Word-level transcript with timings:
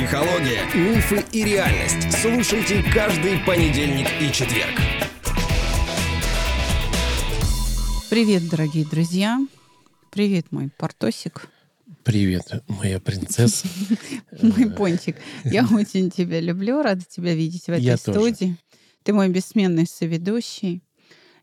Психология, 0.00 0.64
мифы 0.74 1.22
и 1.30 1.44
реальность. 1.44 2.10
Слушайте 2.22 2.82
каждый 2.90 3.38
понедельник 3.44 4.06
и 4.18 4.32
четверг. 4.32 4.80
Привет, 8.08 8.48
дорогие 8.48 8.86
друзья. 8.86 9.38
Привет, 10.08 10.52
мой 10.52 10.70
портосик. 10.78 11.50
Привет, 12.02 12.64
моя 12.66 12.98
принцесса. 12.98 13.68
Мой 14.40 14.70
пончик. 14.70 15.16
Я 15.44 15.68
очень 15.70 16.10
тебя 16.10 16.40
люблю, 16.40 16.80
рада 16.80 17.04
тебя 17.04 17.34
видеть 17.34 17.66
в 17.66 17.68
этой 17.68 17.98
студии. 17.98 18.56
Ты 19.02 19.12
мой 19.12 19.28
бессменный 19.28 19.86
соведущий. 19.86 20.82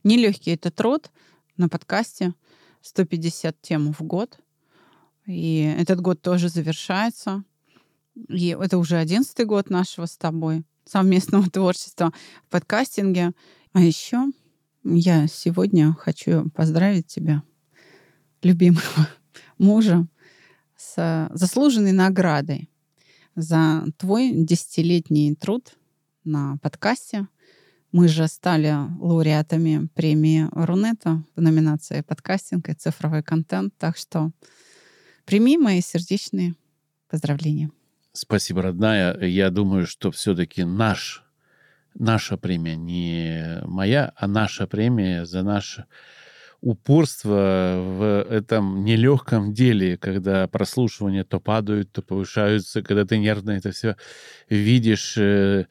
Нелегкий 0.04 0.50
это 0.50 0.72
труд 0.72 1.12
на 1.58 1.70
подкасте. 1.70 2.34
150 2.82 3.62
тем 3.62 3.94
в 3.94 4.02
год. 4.02 4.40
И 5.28 5.76
этот 5.78 6.02
год 6.02 6.24
тоже 6.24 6.50
завершается. 6.50 7.44
И 8.30 8.48
это 8.60 8.78
уже 8.78 8.98
одиннадцатый 8.98 9.46
год 9.46 9.70
нашего 9.70 10.06
с 10.06 10.18
тобой 10.18 10.64
совместного 10.86 11.50
творчества 11.52 12.14
в 12.48 12.50
подкастинге. 12.50 13.34
А 13.74 13.82
еще 13.82 14.26
я 14.84 15.28
сегодня 15.28 15.94
хочу 15.94 16.50
поздравить 16.52 17.08
тебя, 17.08 17.44
любимого 18.42 19.10
мужа, 19.58 20.08
с 20.76 21.30
заслуженной 21.34 21.92
наградой 21.92 22.70
за 23.36 23.86
твой 23.98 24.32
десятилетний 24.32 25.36
труд 25.36 25.76
на 26.24 26.58
подкасте. 26.62 27.28
Мы 27.92 28.08
же 28.08 28.28
стали 28.28 28.74
лауреатами 29.00 29.88
премии 29.96 30.48
Рунета 30.52 31.24
в 31.36 31.42
номинации 31.42 32.02
подкастинг 32.02 32.70
и 32.70 32.74
цифровой 32.74 33.24
контент. 33.24 33.74
Так 33.78 33.98
что 33.98 34.32
прими 35.26 35.58
мои 35.58 35.82
сердечные 35.82 36.56
поздравления. 37.10 37.72
Спасибо, 38.18 38.64
родная. 38.64 39.16
Я 39.20 39.52
думаю, 39.52 39.86
что 39.86 40.10
все-таки 40.10 40.64
наш, 40.64 41.24
наша 41.94 42.36
премия, 42.36 42.76
не 42.76 43.60
моя, 43.64 44.12
а 44.16 44.26
наша 44.26 44.66
премия 44.66 45.24
за 45.26 45.44
наше 45.44 45.86
упорство 46.62 47.76
в 47.78 48.28
этом 48.32 48.84
нелегком 48.84 49.54
деле, 49.54 49.98
когда 49.98 50.48
прослушивания 50.48 51.24
то 51.26 51.40
падают, 51.40 51.92
то 51.92 52.02
повышаются, 52.02 52.82
когда 52.82 53.06
ты 53.06 53.20
нервно 53.20 53.52
это 53.52 53.70
все 53.72 53.96
видишь. 54.50 55.16
э, 55.18 55.66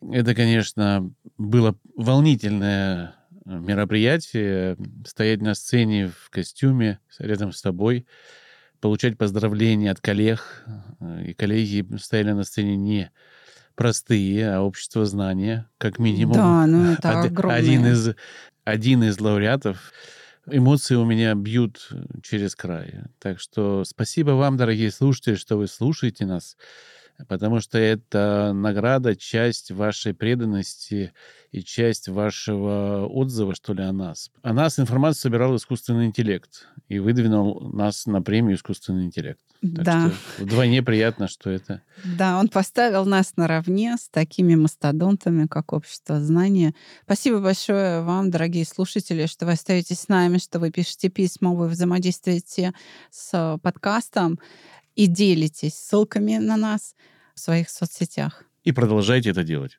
Это, 0.00 0.34
конечно, 0.34 1.12
было 1.36 1.76
волнительное 1.94 3.14
мероприятие. 3.44 4.78
Стоять 5.06 5.42
на 5.42 5.52
сцене 5.54 6.08
в 6.08 6.30
костюме 6.30 7.00
рядом 7.18 7.52
с 7.52 7.60
тобой, 7.60 8.06
получать 8.80 9.16
поздравления 9.18 9.90
от 9.90 10.00
коллег. 10.00 10.64
И 11.26 11.34
коллеги 11.34 11.86
стояли 11.96 12.32
на 12.32 12.44
сцене 12.44 12.76
не 12.76 13.10
простые, 13.74 14.54
а 14.54 14.60
общество 14.60 15.06
знания, 15.06 15.66
как 15.78 15.98
минимум. 15.98 16.34
Да, 16.34 16.66
ну 16.66 16.92
это 16.92 17.20
Од- 17.20 17.26
огромное. 17.26 17.58
один 17.58 17.86
из 17.86 18.14
один 18.64 19.02
из 19.04 19.18
лауреатов. 19.20 19.92
Эмоции 20.46 20.94
у 20.94 21.04
меня 21.04 21.34
бьют 21.34 21.88
через 22.22 22.54
край. 22.56 23.02
Так 23.18 23.40
что 23.40 23.84
спасибо 23.84 24.32
вам, 24.32 24.56
дорогие 24.56 24.90
слушатели, 24.90 25.34
что 25.34 25.56
вы 25.56 25.66
слушаете 25.66 26.26
нас, 26.26 26.56
потому 27.28 27.60
что 27.60 27.78
это 27.78 28.52
награда, 28.54 29.16
часть 29.16 29.70
вашей 29.70 30.14
преданности 30.14 31.12
и 31.50 31.62
часть 31.62 32.08
вашего 32.08 33.06
отзыва, 33.06 33.54
что 33.54 33.72
ли, 33.72 33.82
о 33.82 33.92
нас. 33.92 34.30
О 34.42 34.52
нас 34.52 34.78
информацию 34.78 35.22
собирал 35.22 35.56
искусственный 35.56 36.06
интеллект 36.06 36.68
и 36.88 36.98
выдвинул 36.98 37.72
нас 37.72 38.06
на 38.06 38.22
премию 38.22 38.56
искусственный 38.56 39.04
интеллект. 39.04 39.40
Так 39.60 39.84
Да. 39.84 40.10
что 40.10 40.44
вдвойне 40.44 40.82
приятно, 40.82 41.28
что 41.28 41.50
это... 41.50 41.82
Да, 42.04 42.38
он 42.38 42.48
поставил 42.48 43.04
нас 43.04 43.36
наравне 43.36 43.96
с 43.98 44.08
такими 44.08 44.54
мастодонтами, 44.54 45.46
как 45.46 45.72
общество 45.72 46.20
знания. 46.20 46.74
Спасибо 47.04 47.40
большое 47.40 48.02
вам, 48.02 48.30
дорогие 48.30 48.64
слушатели, 48.64 49.26
что 49.26 49.44
вы 49.44 49.52
остаетесь 49.52 50.00
с 50.00 50.08
нами, 50.08 50.38
что 50.38 50.60
вы 50.60 50.70
пишете 50.70 51.10
письма, 51.10 51.52
вы 51.52 51.68
взаимодействуете 51.68 52.72
с 53.10 53.58
подкастом 53.62 54.38
и 54.96 55.06
делитесь 55.06 55.74
ссылками 55.74 56.36
на 56.36 56.56
нас 56.56 56.94
в 57.34 57.40
своих 57.40 57.70
соцсетях. 57.70 58.44
И 58.64 58.72
продолжайте 58.72 59.30
это 59.30 59.42
делать. 59.42 59.78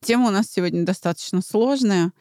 Тема 0.00 0.28
у 0.28 0.30
нас 0.30 0.50
сегодня 0.50 0.84
достаточно 0.84 1.42
сложная. 1.42 2.12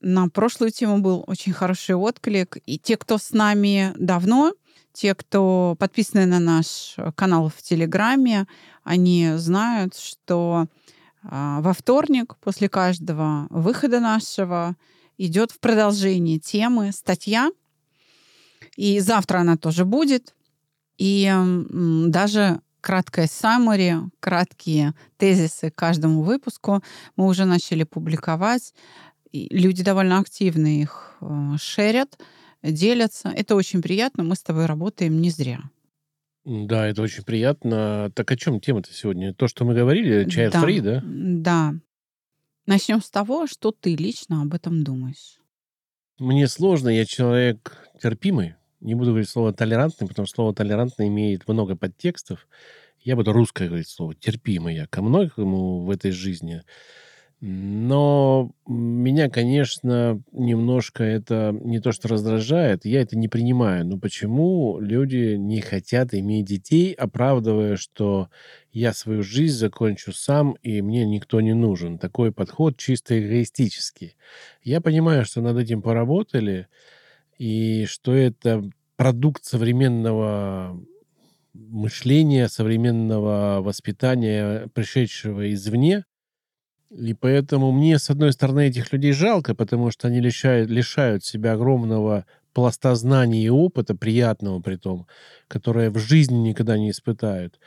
На 0.00 0.28
прошлую 0.28 0.70
тему 0.70 1.00
был 1.00 1.24
очень 1.26 1.52
хороший 1.52 1.94
отклик. 1.94 2.58
И 2.66 2.78
те, 2.78 2.96
кто 2.96 3.18
с 3.18 3.32
нами 3.32 3.92
давно, 3.98 4.52
те, 4.92 5.14
кто 5.14 5.76
подписаны 5.78 6.26
на 6.26 6.38
наш 6.38 6.96
канал 7.16 7.50
в 7.54 7.60
Телеграме, 7.62 8.46
они 8.84 9.32
знают, 9.36 9.96
что 9.96 10.66
а, 11.22 11.60
во 11.60 11.72
вторник 11.72 12.36
после 12.40 12.68
каждого 12.68 13.46
выхода 13.50 14.00
нашего 14.00 14.76
идет 15.18 15.50
в 15.50 15.58
продолжении 15.58 16.38
темы 16.38 16.92
статья. 16.92 17.50
И 18.76 19.00
завтра 19.00 19.38
она 19.38 19.56
тоже 19.56 19.84
будет. 19.84 20.35
И 20.98 21.32
даже 22.08 22.60
краткое 22.80 23.26
summary, 23.26 24.00
краткие 24.20 24.94
тезисы 25.16 25.70
к 25.70 25.74
каждому 25.74 26.22
выпуску 26.22 26.82
мы 27.16 27.26
уже 27.26 27.44
начали 27.44 27.82
публиковать. 27.84 28.74
И 29.32 29.48
люди 29.50 29.82
довольно 29.82 30.18
активно 30.18 30.80
их 30.80 31.16
э, 31.20 31.56
шерят, 31.58 32.18
делятся. 32.62 33.28
Это 33.28 33.56
очень 33.56 33.82
приятно. 33.82 34.22
Мы 34.22 34.36
с 34.36 34.42
тобой 34.42 34.66
работаем 34.66 35.20
не 35.20 35.30
зря. 35.30 35.60
Да, 36.44 36.86
это 36.86 37.02
очень 37.02 37.24
приятно. 37.24 38.10
Так 38.14 38.30
о 38.30 38.36
чем 38.36 38.60
тема-то 38.60 38.92
сегодня? 38.92 39.34
То, 39.34 39.48
что 39.48 39.64
мы 39.64 39.74
говорили, 39.74 40.28
чай 40.30 40.48
Да. 40.50 40.60
фри, 40.60 40.80
да? 40.80 41.02
Да. 41.04 41.74
Начнем 42.66 43.02
с 43.02 43.10
того, 43.10 43.48
что 43.48 43.72
ты 43.72 43.96
лично 43.96 44.42
об 44.42 44.54
этом 44.54 44.84
думаешь. 44.84 45.40
Мне 46.18 46.46
сложно, 46.46 46.88
я 46.88 47.04
человек 47.04 47.76
терпимый. 48.00 48.54
Не 48.80 48.94
буду 48.94 49.10
говорить 49.10 49.28
слово 49.28 49.52
толерантный, 49.52 50.06
потому 50.06 50.26
что 50.26 50.36
слово 50.36 50.54
толерантный 50.54 51.08
имеет 51.08 51.48
много 51.48 51.76
подтекстов. 51.76 52.46
Я 53.00 53.16
буду 53.16 53.32
русское 53.32 53.68
говорить 53.68 53.88
слово 53.88 54.14
терпимый 54.14 54.74
я 54.74 54.86
ко 54.86 55.02
многому 55.02 55.80
в 55.80 55.90
этой 55.90 56.10
жизни. 56.10 56.62
Но 57.40 58.50
меня, 58.66 59.28
конечно, 59.28 60.22
немножко 60.32 61.04
это 61.04 61.54
не 61.62 61.80
то, 61.80 61.92
что 61.92 62.08
раздражает, 62.08 62.86
я 62.86 63.02
это 63.02 63.16
не 63.18 63.28
принимаю. 63.28 63.86
Ну 63.86 63.98
почему 63.98 64.80
люди 64.80 65.36
не 65.36 65.60
хотят 65.60 66.14
иметь 66.14 66.46
детей, 66.46 66.94
оправдывая, 66.94 67.76
что 67.76 68.30
я 68.72 68.94
свою 68.94 69.22
жизнь 69.22 69.56
закончу 69.56 70.12
сам, 70.12 70.52
и 70.62 70.80
мне 70.80 71.04
никто 71.04 71.42
не 71.42 71.52
нужен? 71.52 71.98
Такой 71.98 72.32
подход 72.32 72.78
чисто 72.78 73.18
эгоистический. 73.20 74.16
Я 74.62 74.80
понимаю, 74.80 75.26
что 75.26 75.42
над 75.42 75.58
этим 75.58 75.82
поработали, 75.82 76.68
и 77.38 77.86
что 77.86 78.14
это 78.14 78.68
продукт 78.96 79.44
современного 79.44 80.80
мышления, 81.52 82.48
современного 82.48 83.60
воспитания, 83.62 84.68
пришедшего 84.74 85.52
извне. 85.52 86.04
И 86.90 87.14
поэтому 87.14 87.72
мне, 87.72 87.98
с 87.98 88.10
одной 88.10 88.32
стороны, 88.32 88.68
этих 88.68 88.92
людей 88.92 89.12
жалко, 89.12 89.54
потому 89.54 89.90
что 89.90 90.08
они 90.08 90.20
лишают, 90.20 90.70
лишают 90.70 91.24
себя 91.24 91.54
огромного 91.54 92.26
пласта 92.52 92.94
знаний 92.94 93.44
и 93.44 93.50
опыта, 93.50 93.94
приятного 93.94 94.60
при 94.60 94.76
том, 94.76 95.06
которое 95.48 95.90
в 95.90 95.98
жизни 95.98 96.36
никогда 96.36 96.78
не 96.78 96.90
испытают. 96.90 97.58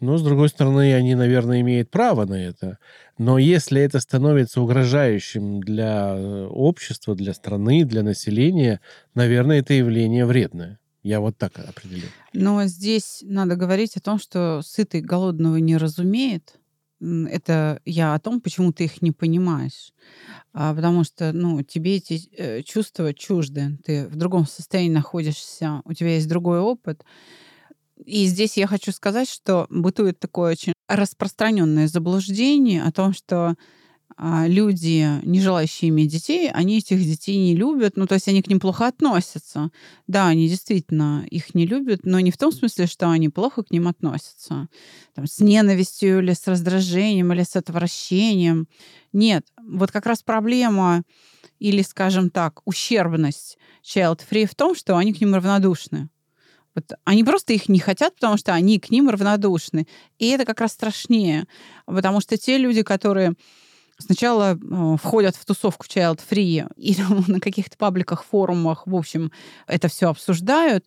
Но, 0.00 0.16
с 0.16 0.22
другой 0.22 0.48
стороны, 0.48 0.94
они, 0.94 1.14
наверное, 1.14 1.60
имеют 1.60 1.90
право 1.90 2.24
на 2.24 2.34
это. 2.34 2.78
Но 3.18 3.38
если 3.38 3.80
это 3.82 3.98
становится 3.98 4.60
угрожающим 4.60 5.60
для 5.60 6.14
э, 6.14 6.46
общества, 6.46 7.16
для 7.16 7.34
страны, 7.34 7.84
для 7.84 8.04
населения, 8.04 8.80
наверное, 9.14 9.58
это 9.58 9.74
явление 9.74 10.24
вредное. 10.24 10.78
Я 11.02 11.20
вот 11.20 11.36
так 11.36 11.58
определю. 11.58 12.06
Но 12.32 12.64
здесь 12.66 13.20
надо 13.22 13.56
говорить 13.56 13.96
о 13.96 14.00
том, 14.00 14.18
что 14.18 14.62
сытый 14.62 15.00
голодного 15.00 15.56
не 15.56 15.76
разумеет. 15.76 16.58
Это 17.00 17.80
я 17.84 18.14
о 18.14 18.18
том, 18.18 18.40
почему 18.40 18.72
ты 18.72 18.84
их 18.84 19.02
не 19.02 19.12
понимаешь. 19.12 19.92
А, 20.52 20.74
потому 20.74 21.04
что 21.04 21.32
ну, 21.32 21.62
тебе 21.62 21.96
эти 21.96 22.28
э, 22.36 22.62
чувства 22.62 23.14
чужды. 23.14 23.78
Ты 23.84 24.08
в 24.08 24.16
другом 24.16 24.46
состоянии 24.46 24.92
находишься, 24.92 25.82
у 25.84 25.92
тебя 25.92 26.14
есть 26.14 26.28
другой 26.28 26.60
опыт. 26.60 27.04
И 28.04 28.26
здесь 28.26 28.56
я 28.56 28.66
хочу 28.66 28.92
сказать, 28.92 29.28
что 29.28 29.66
бытует 29.70 30.18
такое 30.18 30.52
очень 30.52 30.72
распространенное 30.88 31.88
заблуждение 31.88 32.82
о 32.82 32.92
том, 32.92 33.12
что 33.12 33.56
а, 34.20 34.48
люди, 34.48 35.06
не 35.24 35.40
желающие 35.40 35.90
иметь 35.90 36.10
детей, 36.10 36.50
они 36.50 36.78
этих 36.78 36.98
детей 36.98 37.36
не 37.36 37.54
любят, 37.54 37.96
ну, 37.96 38.06
то 38.06 38.14
есть 38.14 38.26
они 38.26 38.42
к 38.42 38.48
ним 38.48 38.58
плохо 38.58 38.88
относятся. 38.88 39.70
Да, 40.08 40.26
они 40.26 40.48
действительно 40.48 41.24
их 41.30 41.54
не 41.54 41.66
любят, 41.66 42.00
но 42.02 42.18
не 42.18 42.32
в 42.32 42.36
том 42.36 42.50
смысле, 42.50 42.86
что 42.86 43.10
они 43.10 43.28
плохо 43.28 43.62
к 43.62 43.70
ним 43.70 43.86
относятся. 43.86 44.68
Там, 45.14 45.26
с 45.26 45.38
ненавистью 45.38 46.18
или 46.18 46.32
с 46.32 46.46
раздражением, 46.48 47.32
или 47.32 47.44
с 47.44 47.54
отвращением. 47.54 48.66
Нет, 49.12 49.46
вот 49.62 49.92
как 49.92 50.06
раз 50.06 50.22
проблема 50.22 51.04
или, 51.60 51.82
скажем 51.82 52.30
так, 52.30 52.60
ущербность 52.64 53.56
child-free 53.84 54.46
в 54.46 54.54
том, 54.56 54.74
что 54.74 54.96
они 54.96 55.12
к 55.12 55.20
ним 55.20 55.34
равнодушны. 55.34 56.08
Вот 56.78 56.98
они 57.04 57.24
просто 57.24 57.52
их 57.52 57.68
не 57.68 57.80
хотят, 57.80 58.14
потому 58.14 58.36
что 58.36 58.52
они 58.54 58.78
к 58.78 58.90
ним 58.90 59.10
равнодушны. 59.10 59.88
И 60.18 60.28
это 60.28 60.44
как 60.44 60.60
раз 60.60 60.72
страшнее, 60.72 61.46
потому 61.86 62.20
что 62.20 62.36
те 62.36 62.56
люди, 62.56 62.82
которые 62.82 63.34
сначала 63.98 64.54
э, 64.54 64.96
входят 65.02 65.34
в 65.34 65.44
тусовку 65.44 65.86
Child 65.86 66.20
Free 66.30 66.70
и 66.76 66.96
на 67.26 67.40
каких-то 67.40 67.76
пабликах, 67.76 68.24
форумах, 68.24 68.86
в 68.86 68.94
общем, 68.94 69.32
это 69.66 69.88
все 69.88 70.08
обсуждают, 70.08 70.84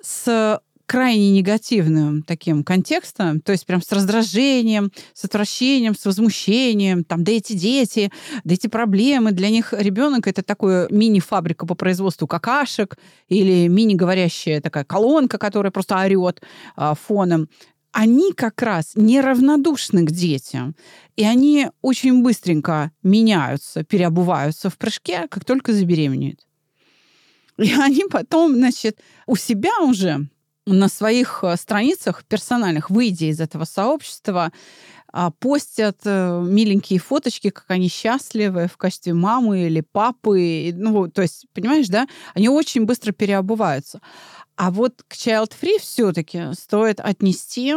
с 0.00 0.60
крайне 0.88 1.30
негативным 1.32 2.22
таким 2.22 2.64
контекстом, 2.64 3.42
то 3.42 3.52
есть 3.52 3.66
прям 3.66 3.82
с 3.82 3.92
раздражением, 3.92 4.90
с 5.12 5.22
отвращением, 5.22 5.94
с 5.94 6.06
возмущением, 6.06 7.04
там, 7.04 7.24
да 7.24 7.32
эти 7.32 7.52
дети, 7.52 8.10
да 8.44 8.54
эти 8.54 8.68
проблемы. 8.68 9.32
Для 9.32 9.50
них 9.50 9.74
ребенок 9.76 10.26
это 10.26 10.42
такая 10.42 10.88
мини-фабрика 10.88 11.66
по 11.66 11.74
производству 11.74 12.26
какашек 12.26 12.96
или 13.28 13.68
мини-говорящая 13.68 14.62
такая 14.62 14.84
колонка, 14.84 15.36
которая 15.36 15.70
просто 15.70 15.98
орет 15.98 16.40
а, 16.74 16.94
фоном 16.94 17.48
они 17.92 18.32
как 18.32 18.62
раз 18.62 18.92
неравнодушны 18.94 20.04
к 20.06 20.10
детям. 20.10 20.76
И 21.16 21.24
они 21.24 21.68
очень 21.82 22.22
быстренько 22.22 22.92
меняются, 23.02 23.82
переобуваются 23.82 24.70
в 24.70 24.78
прыжке, 24.78 25.26
как 25.28 25.44
только 25.44 25.72
забеременеют. 25.72 26.46
И 27.58 27.72
они 27.74 28.04
потом, 28.10 28.54
значит, 28.54 29.00
у 29.26 29.36
себя 29.36 29.72
уже 29.80 30.28
на 30.68 30.88
своих 30.88 31.40
э, 31.42 31.56
страницах 31.56 32.24
персональных, 32.24 32.90
выйдя 32.90 33.26
из 33.26 33.40
этого 33.40 33.64
сообщества, 33.64 34.52
а, 35.10 35.30
постят 35.30 36.00
э, 36.04 36.42
миленькие 36.46 37.00
фоточки, 37.00 37.50
как 37.50 37.64
они 37.68 37.88
счастливы 37.88 38.68
в 38.68 38.76
качестве 38.76 39.14
мамы 39.14 39.66
или 39.66 39.80
папы. 39.80 40.70
Ну, 40.74 41.08
то 41.08 41.22
есть, 41.22 41.46
понимаешь, 41.54 41.88
да? 41.88 42.06
Они 42.34 42.48
очень 42.48 42.84
быстро 42.84 43.12
переобуваются. 43.12 44.00
А 44.56 44.70
вот 44.70 45.02
к 45.08 45.14
Child 45.14 45.52
Free 45.60 45.78
все-таки 45.80 46.52
стоит 46.52 47.00
отнести 47.00 47.76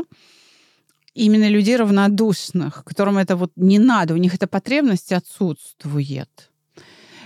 именно 1.14 1.48
людей 1.48 1.78
равнодушных, 1.78 2.84
которым 2.84 3.18
это 3.18 3.36
вот 3.36 3.52
не 3.56 3.80
надо, 3.80 4.14
у 4.14 4.18
них 4.18 4.34
эта 4.34 4.48
потребность 4.48 5.12
отсутствует. 5.12 6.52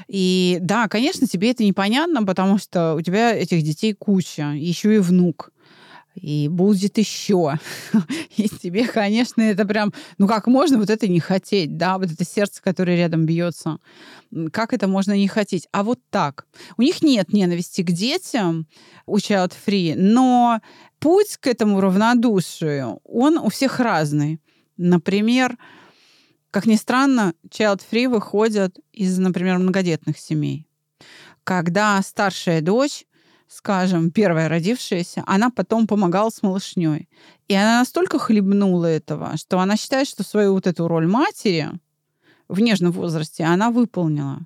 И 0.08 0.60
да, 0.62 0.88
конечно, 0.88 1.26
тебе 1.26 1.52
это 1.52 1.64
непонятно, 1.64 2.24
потому 2.24 2.58
что 2.60 2.94
у 2.96 3.02
тебя 3.02 3.36
этих 3.36 3.64
детей 3.64 3.94
куча, 3.94 4.54
еще 4.54 4.96
и 4.96 5.00
внук 5.00 5.52
и 6.16 6.48
будет 6.48 6.98
еще. 6.98 7.60
И 8.38 8.48
тебе, 8.50 8.88
конечно, 8.88 9.42
это 9.42 9.66
прям, 9.66 9.94
ну 10.18 10.28
как 10.28 10.48
можно 10.48 10.78
вот 10.78 10.90
это 10.90 11.08
не 11.08 11.20
хотеть, 11.20 11.78
да, 11.78 11.98
вот 11.98 12.12
это 12.12 12.26
сердце, 12.26 12.62
которое 12.62 12.98
рядом 12.98 13.26
бьется. 13.26 13.80
Как 14.52 14.74
это 14.74 14.88
можно 14.88 15.16
не 15.16 15.28
хотеть? 15.28 15.68
А 15.72 15.84
вот 15.84 16.00
так. 16.10 16.48
У 16.78 16.82
них 16.82 17.02
нет 17.02 17.32
ненависти 17.34 17.82
к 17.82 17.92
детям 17.92 18.68
у 19.06 19.18
Child 19.18 19.54
Free, 19.66 19.94
но 19.96 20.62
путь 21.00 21.38
к 21.38 21.48
этому 21.48 21.82
равнодушию, 21.82 23.00
он 23.04 23.38
у 23.38 23.50
всех 23.50 23.80
разный. 23.80 24.40
Например, 24.78 25.58
как 26.52 26.66
ни 26.66 26.76
странно, 26.76 27.34
Child 27.50 27.82
Free 27.92 28.10
выходят 28.10 28.78
из, 28.94 29.18
например, 29.18 29.60
многодетных 29.60 30.18
семей. 30.18 30.68
Когда 31.44 32.02
старшая 32.02 32.62
дочь 32.62 33.06
скажем, 33.48 34.12
первая 34.12 34.50
родившаяся, 34.50 35.24
она 35.26 35.50
потом 35.50 35.88
помогала 35.88 36.30
с 36.30 36.42
малышней. 36.42 37.10
И 37.48 37.54
она 37.54 37.80
настолько 37.80 38.20
хлебнула 38.20 38.88
этого, 38.88 39.38
что 39.38 39.60
она 39.60 39.78
считает, 39.78 40.08
что 40.08 40.24
свою 40.24 40.54
вот 40.54 40.68
эту 40.68 40.88
роль 40.88 41.08
матери 41.08 41.70
в 42.48 42.60
нежном 42.60 42.92
возрасте 42.92 43.44
она 43.44 43.72
выполнила. 43.72 44.40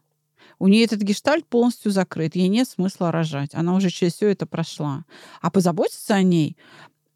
У 0.60 0.68
нее 0.68 0.84
этот 0.84 1.00
гештальт 1.00 1.48
полностью 1.48 1.92
закрыт, 1.92 2.36
ей 2.36 2.50
нет 2.50 2.68
смысла 2.68 3.12
рожать. 3.12 3.56
Она 3.56 3.76
уже 3.76 3.90
через 3.90 4.16
все 4.16 4.30
это 4.30 4.46
прошла. 4.46 5.06
А 5.42 5.50
позаботиться 5.50 6.16
о 6.16 6.22
ней 6.22 6.58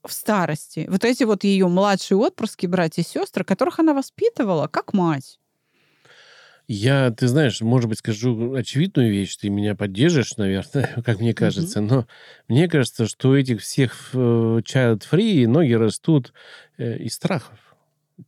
в 0.03 0.13
старости. 0.13 0.87
Вот 0.89 1.03
эти 1.03 1.23
вот 1.23 1.43
ее 1.43 1.67
младшие 1.67 2.17
отпрыски, 2.17 2.67
братья 2.67 3.01
и 3.01 3.05
сестры, 3.05 3.43
которых 3.43 3.79
она 3.79 3.93
воспитывала 3.93 4.67
как 4.67 4.93
мать. 4.93 5.39
Я, 6.67 7.11
ты 7.11 7.27
знаешь, 7.27 7.59
может 7.61 7.89
быть, 7.89 7.99
скажу 7.99 8.53
очевидную 8.53 9.11
вещь, 9.11 9.35
ты 9.35 9.49
меня 9.49 9.75
поддержишь, 9.75 10.37
наверное, 10.37 11.01
как 11.05 11.19
мне 11.19 11.33
кажется, 11.33 11.79
mm-hmm. 11.79 11.87
но 11.87 12.07
мне 12.47 12.67
кажется, 12.69 13.05
что 13.07 13.29
у 13.29 13.35
этих 13.35 13.61
всех 13.61 14.11
э, 14.13 14.17
child-free 14.17 15.45
ноги 15.47 15.73
растут 15.73 16.33
э, 16.77 16.97
из 16.99 17.15
страхов 17.15 17.73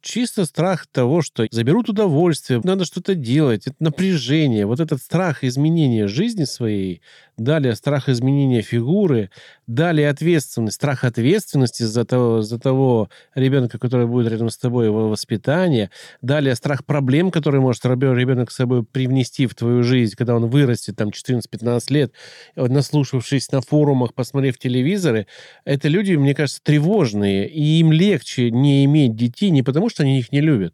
чисто 0.02 0.46
страх 0.46 0.88
того, 0.88 1.22
что 1.22 1.46
заберут 1.52 1.90
удовольствие, 1.90 2.62
надо 2.64 2.86
что-то 2.86 3.16
делать, 3.16 3.68
это 3.68 3.76
напряжение, 3.80 4.66
вот 4.66 4.80
этот 4.80 5.02
страх 5.02 5.44
изменения 5.44 6.08
жизни 6.08 6.44
своей, 6.44 7.02
далее 7.38 7.76
страх 7.76 8.10
изменения 8.10 8.62
фигуры, 8.62 9.30
далее 9.68 10.10
ответственность, 10.10 10.76
страх 10.76 11.04
ответственности 11.04 11.84
за 11.84 12.06
того, 12.06 12.42
за 12.42 12.60
того 12.60 13.10
ребенка, 13.34 13.78
который 13.78 14.08
будет 14.08 14.32
рядом 14.32 14.50
с 14.50 14.58
тобой, 14.58 14.86
его 14.86 15.10
воспитание, 15.10 15.90
далее 16.22 16.56
страх 16.56 16.86
проблем, 16.86 17.32
которые 17.32 17.62
может 17.62 17.86
ребенок 17.86 18.52
с 18.52 18.56
собой 18.56 18.84
привнести 18.84 19.48
в 19.48 19.56
твою 19.56 19.84
жизнь, 19.84 20.16
когда 20.18 20.36
он 20.36 20.48
вырастет, 20.48 20.96
там, 20.96 21.10
14-15 21.10 21.82
лет, 21.90 22.14
наслушавшись 22.56 23.52
на 23.52 23.62
форумах, 23.62 24.14
посмотрев 24.14 24.58
телевизоры, 24.58 25.28
это 25.66 25.88
люди, 25.88 26.14
мне 26.14 26.34
кажется, 26.34 26.62
тревожные, 26.64 27.48
и 27.50 27.80
им 27.80 27.92
легче 27.92 28.52
не 28.52 28.86
иметь 28.86 29.16
детей 29.16 29.50
не 29.50 29.64
потому, 29.64 29.90
что 29.90 30.04
они 30.04 30.20
их 30.20 30.32
не 30.32 30.42
любят, 30.42 30.74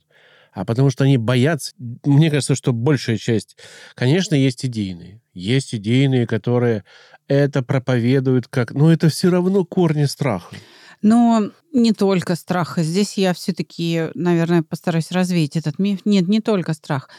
а 0.51 0.65
потому 0.65 0.89
что 0.89 1.03
они 1.03 1.17
боятся. 1.17 1.73
Мне 2.03 2.29
кажется, 2.29 2.55
что 2.55 2.73
большая 2.73 3.17
часть, 3.17 3.57
конечно, 3.95 4.35
есть 4.35 4.65
идейные. 4.65 5.21
Есть 5.33 5.73
идейные, 5.73 6.27
которые 6.27 6.83
это 7.27 7.63
проповедуют 7.63 8.47
как... 8.47 8.73
Но 8.73 8.91
это 8.91 9.09
все 9.09 9.29
равно 9.29 9.63
корни 9.63 10.05
страха. 10.05 10.55
Но 11.01 11.51
не 11.73 11.93
только 11.93 12.35
страха. 12.35 12.83
Здесь 12.83 13.17
я 13.17 13.33
все-таки, 13.33 14.09
наверное, 14.13 14.61
постараюсь 14.61 15.11
развеять 15.11 15.55
этот 15.55 15.79
миф. 15.79 16.01
Нет, 16.05 16.27
не 16.27 16.41
только 16.41 16.73
страх. 16.73 17.09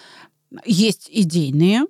Есть 0.67 1.08
идейные, 1.11 1.87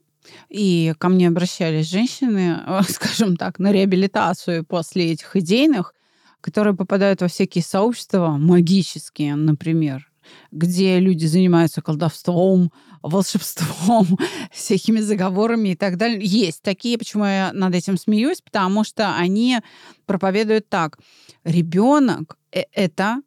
и 0.48 0.94
ко 0.98 1.08
мне 1.08 1.28
обращались 1.28 1.90
женщины, 1.90 2.60
скажем 2.88 3.36
так, 3.36 3.58
на 3.58 3.72
реабилитацию 3.72 4.64
после 4.64 5.12
этих 5.12 5.34
идейных, 5.34 5.94
которые 6.40 6.74
попадают 6.74 7.20
во 7.20 7.28
всякие 7.28 7.64
сообщества 7.64 8.36
магические, 8.38 9.34
например, 9.34 10.11
где 10.50 10.98
люди 10.98 11.26
занимаются 11.26 11.82
колдовством, 11.82 12.72
волшебством, 13.02 14.18
всякими 14.52 15.00
заговорами 15.00 15.70
и 15.70 15.76
так 15.76 15.96
далее. 15.96 16.20
Есть 16.22 16.62
такие, 16.62 16.98
почему 16.98 17.24
я 17.24 17.50
над 17.52 17.74
этим 17.74 17.96
смеюсь, 17.96 18.40
потому 18.40 18.84
что 18.84 19.16
они 19.16 19.60
проповедуют 20.06 20.68
так. 20.68 20.98
Ребенок 21.44 22.36
э,— 22.52 22.64
это 22.72 23.22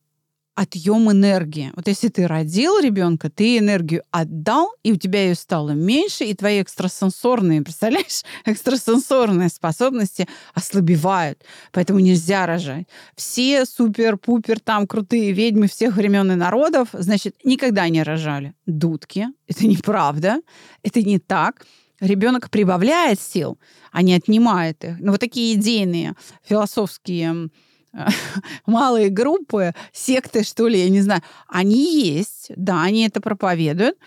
отъем 0.56 1.12
энергии. 1.12 1.72
Вот 1.76 1.88
если 1.88 2.08
ты 2.08 2.28
родил 2.28 2.80
ребенка, 2.80 3.30
ты 3.30 3.58
энергию 3.58 4.04
отдал, 4.10 4.74
и 4.84 4.94
у 4.94 4.96
тебя 4.96 5.24
ее 5.24 5.36
стало 5.36 5.72
меньше, 5.72 6.24
и 6.24 6.34
твои 6.34 6.62
экстрасенсорные, 6.62 7.62
представляешь, 7.64 8.24
экстрасенсорные 8.46 9.50
способности 9.50 10.28
ослабевают. 10.54 11.44
Поэтому 11.72 12.00
нельзя 12.00 12.46
рожать. 12.46 12.88
Все 13.16 13.66
супер-пупер 13.66 14.60
там 14.60 14.88
крутые 14.88 15.34
ведьмы 15.34 15.68
всех 15.68 15.98
времен 15.98 16.32
и 16.32 16.36
народов, 16.36 16.90
значит, 16.94 17.36
никогда 17.44 17.88
не 17.90 18.02
рожали. 18.02 18.54
Дудки. 18.66 19.28
Это 19.48 19.68
неправда. 19.68 20.42
Это 20.84 21.02
не 21.02 21.20
так 21.20 21.66
ребенок 22.00 22.50
прибавляет 22.50 23.22
сил, 23.22 23.58
а 23.92 24.02
не 24.02 24.14
отнимает 24.14 24.84
их. 24.84 25.00
Ну, 25.00 25.12
вот 25.12 25.22
такие 25.22 25.56
идейные 25.56 26.16
философские 26.44 27.50
малые 28.66 29.10
группы, 29.10 29.74
секты, 29.92 30.44
что 30.44 30.68
ли, 30.68 30.80
я 30.80 30.90
не 30.90 31.02
знаю, 31.02 31.22
они 31.48 32.08
есть, 32.08 32.52
да, 32.56 32.84
они 32.84 33.06
это 33.06 33.22
проповедуют, 33.22 33.98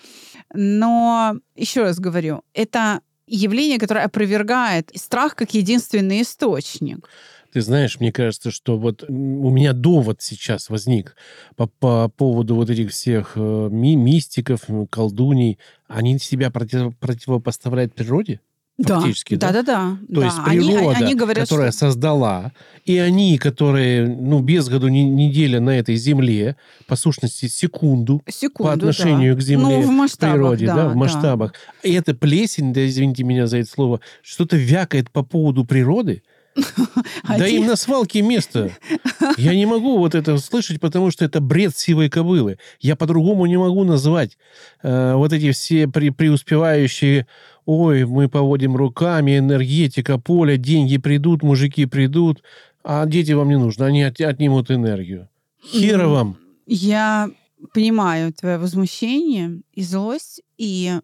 но, 0.55 1.35
еще 1.57 1.83
раз 1.83 1.99
говорю, 1.99 2.43
это 2.55 3.01
явление, 3.27 3.79
которое 3.79 4.05
опровергает 4.05 4.91
страх 4.95 5.35
как 5.35 5.55
единственный 5.55 6.23
источник. 6.23 7.09
Ты 7.53 7.63
знаешь, 7.63 7.99
мне 7.99 8.13
кажется, 8.13 8.51
что 8.51 8.79
вот 8.79 9.05
у 9.09 9.51
меня 9.51 9.73
довод 9.73 10.21
сейчас 10.21 10.69
возник 10.69 11.17
по, 11.57 11.67
по 11.67 12.09
поводу 12.09 12.55
вот 12.55 12.69
этих 12.69 12.91
всех 12.91 13.33
э, 13.37 13.69
ми 13.71 13.97
мистиков, 13.97 14.61
колдуний. 14.91 15.59
Они 15.87 16.19
себя 16.19 16.51
против, 16.51 16.97
противопоставляют 16.99 17.95
природе? 17.95 18.41
Фактически. 18.79 19.35
Да, 19.35 19.53
да, 19.53 19.63
да. 19.63 19.99
да 20.09 20.15
То 20.15 20.21
да. 20.21 20.27
есть 20.27 20.45
природа, 20.45 20.91
они, 20.91 21.05
они 21.05 21.15
говорят, 21.15 21.49
которая 21.49 21.71
что... 21.71 21.81
создала, 21.81 22.53
и 22.85 22.99
они, 22.99 23.39
которые, 23.39 24.09
ну, 24.09 24.41
без 24.41 24.69
году 24.69 24.89
не, 24.89 25.05
неделя 25.05 25.61
на 25.61 25.71
этой 25.71 25.97
земле, 25.97 26.57
по 26.87 26.97
сущности, 26.97 27.47
секунду, 27.47 28.23
секунду 28.29 28.69
по 28.69 28.73
отношению 28.73 29.35
да. 29.35 29.41
к 29.41 29.43
земле, 29.43 29.79
ну, 29.79 29.83
в 29.83 29.91
масштабах, 29.91 30.35
природе, 30.35 30.67
да, 30.67 30.75
да, 30.75 30.89
в 30.89 30.97
масштабах. 30.97 31.53
Да. 31.53 31.89
И 31.89 31.93
эта 31.93 32.15
плесень, 32.15 32.73
да, 32.73 32.87
извините 32.87 33.25
меня 33.25 33.47
за 33.47 33.59
это 33.59 33.71
слово, 33.71 34.01
что-то 34.23 34.57
вякает 34.57 35.11
по 35.11 35.23
поводу 35.23 35.65
природы, 35.65 36.23
да 37.29 37.47
им 37.47 37.67
на 37.67 37.77
свалке 37.77 38.23
место. 38.23 38.71
Я 39.37 39.55
не 39.55 39.67
могу 39.67 39.99
вот 39.99 40.15
это 40.15 40.39
слышать, 40.39 40.81
потому 40.81 41.11
что 41.11 41.25
это 41.25 41.41
бред 41.41 41.77
сивой 41.77 42.09
кобылы. 42.09 42.59
Я 42.81 42.97
по-другому 42.97 43.47
не 43.47 43.57
могу 43.57 43.85
назвать 43.85 44.39
э, 44.83 45.15
вот 45.15 45.33
эти 45.33 45.53
все 45.53 45.87
при, 45.89 46.11
преуспевающие 46.11 47.27
ой, 47.69 48.07
мы 48.07 48.31
поводим 48.31 48.77
руками, 48.77 49.37
энергетика, 49.37 50.19
поле, 50.19 50.57
деньги 50.57 50.97
придут, 50.97 51.43
мужики 51.43 51.85
придут. 51.85 52.43
а 52.83 53.05
дети 53.05 53.33
вам 53.33 53.49
не 53.51 53.59
нужны, 53.59 53.85
они 53.85 54.03
от- 54.03 54.21
отнимут 54.21 54.71
энергию. 54.71 55.29
Хера 55.63 56.09
вам. 56.09 56.39
Я 56.65 57.29
понимаю 57.75 58.33
твое 58.33 58.57
возмущение 58.57 59.61
и 59.75 59.83
злость, 59.83 60.41
и 60.57 60.99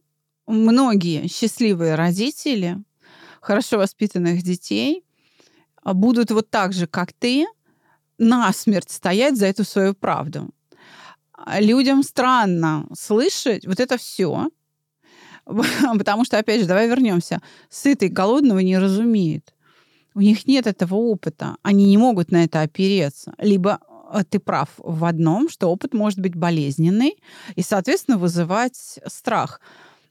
многие 0.47 1.29
счастливые 1.29 1.97
родители 1.97 2.79
хорошо 3.43 3.77
воспитанных 3.77 4.43
детей 4.43 5.05
будут 5.85 6.31
вот 6.31 6.49
так 6.49 6.73
же, 6.73 6.87
как 6.87 7.13
ты, 7.13 7.45
насмерть 8.17 8.91
стоять 8.91 9.37
за 9.37 9.47
эту 9.47 9.65
свою 9.65 9.93
правду. 9.93 10.49
Людям 11.61 12.03
странно 12.03 12.87
слышать 12.99 13.67
вот 13.67 13.81
это 13.81 13.99
все, 13.99 14.49
потому 15.99 16.25
что, 16.25 16.39
опять 16.39 16.61
же, 16.61 16.67
давай 16.67 16.89
вернемся. 16.89 17.41
Сытый 17.71 18.09
голодного 18.09 18.61
не 18.61 18.79
разумеет. 18.79 19.55
У 20.15 20.21
них 20.21 20.47
нет 20.47 20.67
этого 20.67 20.95
опыта. 20.95 21.57
Они 21.63 21.87
не 21.87 21.99
могут 21.99 22.31
на 22.31 22.45
это 22.45 22.61
опереться. 22.61 23.35
Либо 23.39 23.81
э, 24.13 24.23
ты 24.29 24.39
прав 24.39 24.69
в 24.79 25.05
одном, 25.05 25.49
что 25.49 25.69
опыт 25.69 25.93
может 25.93 26.21
быть 26.21 26.37
болезненный 26.37 27.17
и, 27.57 27.63
соответственно, 27.63 28.17
вызывать 28.17 29.01
страх. 29.07 29.61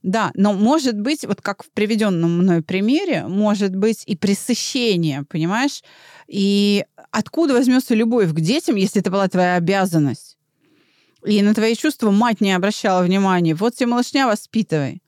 Да, 0.03 0.31
но 0.33 0.51
может 0.51 0.99
быть, 0.99 1.25
вот 1.25 1.41
как 1.41 1.63
в 1.63 1.71
приведенном 1.71 2.39
мной 2.39 2.61
примере, 2.61 3.25
может 3.25 3.73
быть 3.73 4.03
и 4.05 4.17
пресыщение, 4.17 5.23
понимаешь? 5.29 5.81
И 6.27 6.83
откуда 7.11 7.53
возьмется 7.53 7.95
любовь 7.95 8.33
к 8.33 8.39
детям, 8.41 8.75
если 8.75 8.99
это 8.99 9.09
была 9.09 9.29
твоя 9.29 9.55
обязанность? 9.55 10.37
И 11.25 11.41
на 11.41 11.53
твои 11.53 11.75
чувства 11.75 12.11
мать 12.11 12.41
не 12.41 12.51
обращала 12.51 13.01
внимания. 13.01 13.55
Вот 13.55 13.75
тебе 13.75 13.87
малышня 13.87 14.27
воспитывай. 14.27 15.02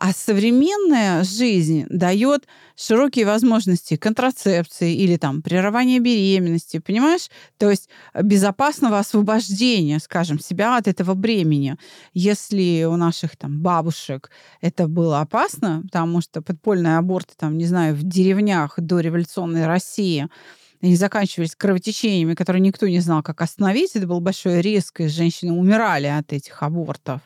А 0.00 0.12
современная 0.12 1.24
жизнь 1.24 1.84
дает 1.88 2.46
широкие 2.76 3.26
возможности 3.26 3.96
контрацепции 3.96 4.94
или 4.94 5.16
там 5.16 5.42
прерывания 5.42 5.98
беременности, 5.98 6.78
понимаешь? 6.78 7.28
То 7.56 7.68
есть 7.68 7.88
безопасного 8.14 9.00
освобождения, 9.00 9.98
скажем, 9.98 10.38
себя 10.38 10.76
от 10.76 10.86
этого 10.86 11.14
бремени. 11.14 11.76
Если 12.14 12.84
у 12.84 12.94
наших 12.94 13.36
там 13.36 13.60
бабушек 13.60 14.30
это 14.60 14.86
было 14.86 15.20
опасно, 15.20 15.82
потому 15.82 16.20
что 16.20 16.42
подпольные 16.42 16.96
аборты, 16.96 17.34
там, 17.36 17.58
не 17.58 17.66
знаю, 17.66 17.96
в 17.96 18.04
деревнях 18.04 18.74
до 18.78 19.00
революционной 19.00 19.66
России 19.66 20.28
они 20.80 20.94
заканчивались 20.94 21.56
кровотечениями, 21.56 22.34
которые 22.34 22.62
никто 22.62 22.86
не 22.86 23.00
знал, 23.00 23.24
как 23.24 23.42
остановить. 23.42 23.96
Это 23.96 24.06
был 24.06 24.20
большой 24.20 24.60
риск, 24.60 25.00
и 25.00 25.08
женщины 25.08 25.52
умирали 25.52 26.06
от 26.06 26.32
этих 26.32 26.62
абортов 26.62 27.20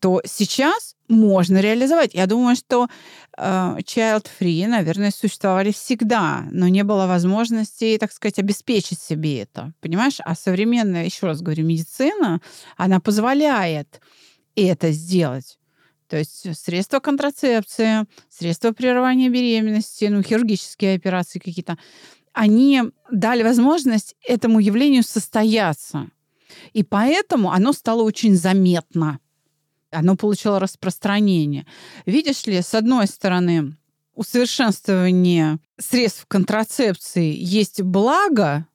то 0.00 0.20
сейчас 0.24 0.96
можно 1.08 1.58
реализовать. 1.60 2.14
Я 2.14 2.26
думаю, 2.26 2.56
что 2.56 2.88
э, 3.36 3.42
child-free, 3.78 4.66
наверное, 4.66 5.12
существовали 5.12 5.70
всегда, 5.70 6.44
но 6.50 6.66
не 6.66 6.82
было 6.82 7.06
возможности, 7.06 7.96
так 8.00 8.12
сказать, 8.12 8.40
обеспечить 8.40 8.98
себе 9.00 9.42
это. 9.42 9.72
Понимаешь? 9.80 10.18
А 10.24 10.34
современная, 10.34 11.04
еще 11.04 11.26
раз 11.26 11.42
говорю, 11.42 11.64
медицина, 11.64 12.40
она 12.76 12.98
позволяет 12.98 14.00
это 14.56 14.90
сделать. 14.90 15.58
То 16.08 16.18
есть 16.18 16.46
средства 16.60 16.98
контрацепции, 16.98 18.06
средства 18.28 18.72
прерывания 18.72 19.28
беременности, 19.28 20.06
ну, 20.06 20.22
хирургические 20.22 20.96
операции 20.96 21.38
какие-то, 21.38 21.78
они 22.32 22.82
дали 23.12 23.44
возможность 23.44 24.16
этому 24.26 24.58
явлению 24.58 25.04
состояться. 25.04 26.08
И 26.72 26.82
поэтому 26.82 27.52
оно 27.52 27.72
стало 27.72 28.02
очень 28.02 28.36
заметно. 28.36 29.18
Оно 29.90 30.16
получило 30.16 30.58
распространение. 30.58 31.66
Видишь 32.06 32.46
ли, 32.46 32.60
с 32.60 32.74
одной 32.74 33.06
стороны, 33.06 33.76
усовершенствование 34.14 35.58
средств 35.78 36.26
контрацепции 36.26 37.34
есть 37.36 37.82
благо, 37.82 38.66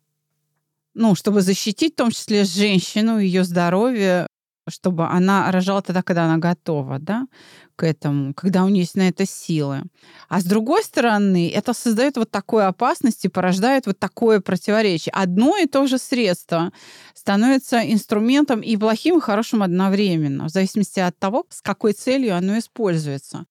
ну, 0.94 1.16
чтобы 1.16 1.42
защитить 1.42 1.94
в 1.94 1.98
том 1.98 2.12
числе 2.12 2.44
женщину, 2.44 3.20
ее 3.20 3.44
здоровье, 3.44 4.28
чтобы 4.70 5.06
она 5.08 5.52
рожала 5.52 5.82
тогда, 5.82 6.02
когда 6.02 6.26
она 6.26 6.38
готова, 6.38 7.00
да, 7.00 7.28
к 7.76 7.84
этому, 7.84 8.34
когда 8.34 8.66
у 8.66 8.70
нее 8.70 8.82
есть 8.82 8.96
на 8.96 9.08
это 9.08 9.26
силы. 9.26 9.84
А 10.28 10.42
с 10.42 10.44
другой 10.44 10.84
стороны, 10.84 11.50
это 11.50 11.74
создает 11.74 12.18
вот 12.18 12.30
такую 12.30 12.68
опасность 12.68 13.26
и 13.26 13.30
порождает 13.30 13.86
вот 13.86 14.00
такое 14.00 14.42
противоречие. 14.42 15.14
Одно 15.14 15.58
и 15.58 15.66
то 15.66 15.88
же 15.88 15.98
средство 15.98 16.72
становится 17.14 17.80
инструментом 17.80 18.62
и 18.62 18.76
плохим, 18.78 19.18
и 19.18 19.22
хорошим 19.22 19.64
одновременно, 19.64 20.46
в 20.46 20.50
зависимости 20.50 21.00
от 21.00 21.18
того, 21.18 21.46
с 21.50 21.62
какой 21.62 21.94
целью 21.94 22.36
оно 22.36 22.60
используется. 22.60 23.46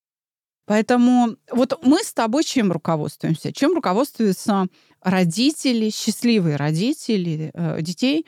Поэтому 0.69 1.35
вот 1.51 1.83
мы 1.83 2.03
с 2.03 2.13
тобой 2.13 2.43
чем 2.43 2.71
руководствуемся? 2.71 3.51
Чем 3.51 3.73
руководствуются 3.73 4.67
родители, 5.01 5.89
счастливые 5.89 6.57
родители 6.57 7.49
э, 7.55 7.81
детей, 7.81 8.27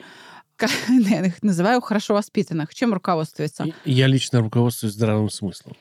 я 0.88 1.26
их 1.26 1.42
называю 1.42 1.80
хорошо 1.80 2.14
воспитанных. 2.14 2.74
Чем 2.74 2.92
руководствуются? 2.94 3.66
Я 3.84 4.06
лично 4.06 4.40
руководствуюсь 4.40 4.94
здравым 4.94 5.30
смыслом. 5.30 5.76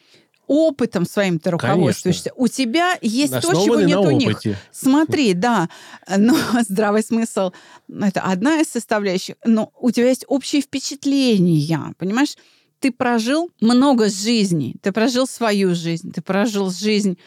Опытом 0.48 1.06
своим 1.06 1.40
ты 1.40 1.52
руководствуешься. 1.52 2.32
У 2.36 2.48
тебя 2.48 2.98
есть 3.02 3.34
то, 3.34 3.54
чего 3.54 3.80
нет 3.80 4.00
у 4.00 4.12
них. 4.12 4.32
опыте. 4.32 4.58
Смотри, 4.72 5.34
да, 5.36 5.70
но 6.18 6.36
здравый 6.68 7.04
смысл 7.04 7.52
ну, 7.88 8.06
это 8.06 8.22
одна 8.22 8.60
из 8.60 8.68
составляющих, 8.68 9.36
но 9.46 9.72
у 9.80 9.92
тебя 9.92 10.10
есть 10.10 10.26
общие 10.28 10.62
впечатления, 10.62 11.94
понимаешь? 11.98 12.36
Ты 12.80 12.92
прожил 12.92 13.52
много 13.62 14.10
жизней, 14.10 14.76
ты 14.82 14.92
прожил 14.92 15.28
свою 15.28 15.76
жизнь, 15.76 16.12
ты 16.12 16.22
прожил 16.22 16.72
жизнь 16.72 17.18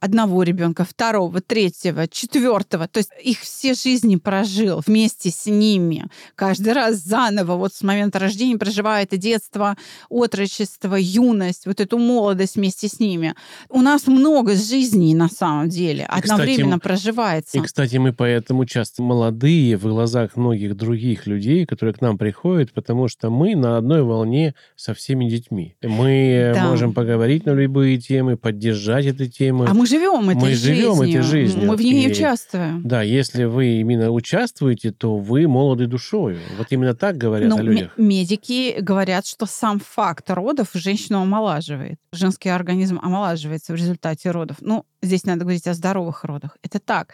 одного 0.00 0.42
ребенка, 0.42 0.84
второго, 0.84 1.40
третьего, 1.40 2.08
четвертого. 2.08 2.88
То 2.88 2.98
есть 2.98 3.10
их 3.22 3.40
все 3.40 3.74
жизни 3.74 4.16
прожил 4.16 4.82
вместе 4.86 5.30
с 5.30 5.46
ними. 5.46 6.06
Каждый 6.34 6.72
раз 6.72 6.96
заново, 6.96 7.56
вот 7.56 7.74
с 7.74 7.82
момента 7.82 8.18
рождения 8.18 8.56
проживая 8.58 9.04
это 9.04 9.16
детство, 9.16 9.76
отрочество, 10.08 10.96
юность, 10.96 11.66
вот 11.66 11.80
эту 11.80 11.98
молодость 11.98 12.56
вместе 12.56 12.88
с 12.88 12.98
ними. 13.00 13.34
У 13.68 13.80
нас 13.80 14.06
много 14.06 14.54
жизней 14.54 15.14
на 15.14 15.28
самом 15.28 15.68
деле 15.68 16.02
И, 16.04 16.06
кстати, 16.06 16.30
одновременно 16.32 16.74
м- 16.74 16.80
проживается. 16.80 17.58
И, 17.58 17.60
кстати, 17.60 17.96
мы 17.96 18.12
поэтому 18.12 18.64
часто 18.66 19.02
молодые 19.02 19.76
в 19.76 19.82
глазах 19.84 20.36
многих 20.36 20.76
других 20.76 21.26
людей, 21.26 21.66
которые 21.66 21.94
к 21.94 22.00
нам 22.00 22.18
приходят, 22.18 22.72
потому 22.72 23.08
что 23.08 23.30
мы 23.30 23.54
на 23.54 23.76
одной 23.76 24.02
волне 24.02 24.54
со 24.76 24.94
всеми 24.94 25.28
детьми. 25.28 25.76
Мы 25.82 26.52
Да. 26.54 26.68
можем 26.68 26.92
поговорить 26.92 27.46
на 27.46 27.50
любые 27.52 27.98
темы, 27.98 28.36
поддержать 28.36 29.06
эти 29.06 29.28
темы. 29.28 29.66
А 29.68 29.74
мы 29.74 29.86
живем 29.90 30.30
этой 30.30 30.40
Мы 30.40 30.48
жизнью. 30.54 30.76
живем 30.94 31.02
этой 31.02 31.22
жизнью. 31.22 31.66
Мы 31.66 31.76
в 31.76 31.80
ней 31.80 32.06
И- 32.06 32.10
участвуем. 32.10 32.82
Да, 32.86 33.02
если 33.02 33.44
вы 33.44 33.80
именно 33.80 34.10
участвуете, 34.10 34.92
то 34.92 35.16
вы 35.16 35.46
молоды 35.48 35.86
душою. 35.86 36.38
Вот 36.58 36.68
именно 36.70 36.94
так 36.94 37.16
говорят 37.18 37.48
Ну, 37.50 37.56
о 37.58 37.62
людях. 37.62 37.92
медики 37.98 38.76
говорят, 38.80 39.26
что 39.26 39.46
сам 39.46 39.80
факт 39.80 40.30
родов 40.30 40.68
женщину 40.74 41.20
омолаживает. 41.22 41.98
Женский 42.12 42.48
организм 42.48 42.98
омолаживается 43.02 43.72
в 43.72 43.76
результате 43.76 44.30
родов. 44.30 44.56
Ну, 44.60 44.84
здесь 45.02 45.24
надо 45.24 45.40
говорить 45.40 45.66
о 45.66 45.74
здоровых 45.74 46.24
родах. 46.24 46.56
Это 46.62 46.78
так. 46.78 47.12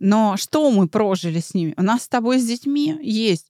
Но 0.00 0.36
что 0.36 0.70
мы 0.70 0.88
прожили 0.88 1.38
с 1.40 1.54
ними? 1.54 1.74
У 1.76 1.82
нас 1.82 2.02
с 2.04 2.08
тобой 2.08 2.38
с 2.40 2.46
детьми 2.46 2.98
есть 3.02 3.46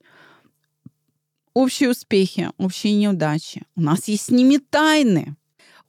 общие 1.55 1.91
успехи, 1.91 2.51
общие 2.59 2.95
неудачи. 2.95 3.63
У 3.77 3.81
нас 3.81 4.09
есть 4.09 4.25
с 4.27 4.31
ними 4.31 4.57
тайны. 4.59 5.37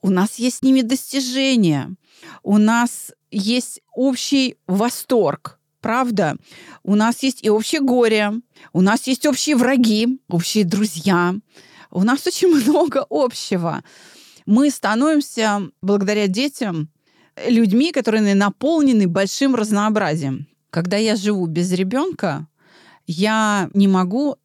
У 0.02 0.10
нас 0.10 0.36
есть 0.38 0.58
с 0.58 0.62
ними 0.62 0.82
достижения. 0.82 1.94
У 2.42 2.58
нас 2.58 3.12
есть 3.30 3.80
общий 3.94 4.56
восторг. 4.66 5.58
Правда? 5.80 6.36
У 6.82 6.94
нас 6.94 7.22
есть 7.22 7.44
и 7.44 7.50
общее 7.50 7.80
горе, 7.80 8.32
у 8.72 8.80
нас 8.80 9.06
есть 9.06 9.24
общие 9.24 9.54
враги, 9.54 10.18
общие 10.28 10.64
друзья. 10.64 11.34
У 11.90 12.02
нас 12.02 12.26
очень 12.26 12.48
много 12.68 13.06
общего. 13.08 13.84
Мы 14.46 14.70
становимся, 14.70 15.62
благодаря 15.82 16.26
детям, 16.26 16.88
людьми, 17.46 17.92
которые 17.92 18.34
наполнены 18.34 19.06
большим 19.06 19.54
разнообразием. 19.54 20.46
Когда 20.70 20.96
я 20.96 21.16
живу 21.16 21.46
без 21.46 21.72
ребенка, 21.72 22.48
я 23.06 23.70
не 23.74 23.88
могу 23.88 24.36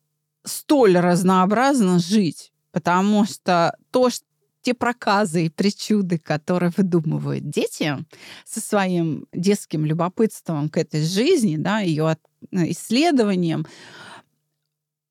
столь 0.44 0.98
разнообразно 0.98 2.00
жить, 2.00 2.52
потому 2.72 3.26
что 3.26 3.76
то, 3.92 4.10
что 4.10 4.26
те 4.62 4.74
проказы 4.74 5.46
и 5.46 5.50
причуды, 5.50 6.18
которые 6.18 6.72
выдумывают 6.76 7.50
дети 7.50 7.98
со 8.46 8.60
своим 8.62 9.28
детским 9.34 9.86
любопытством 9.86 10.70
к 10.70 10.78
этой 10.78 11.04
жизни, 11.04 11.58
да, 11.58 11.80
ее 11.80 12.18
э, 12.52 12.72
исследованием, 12.72 13.66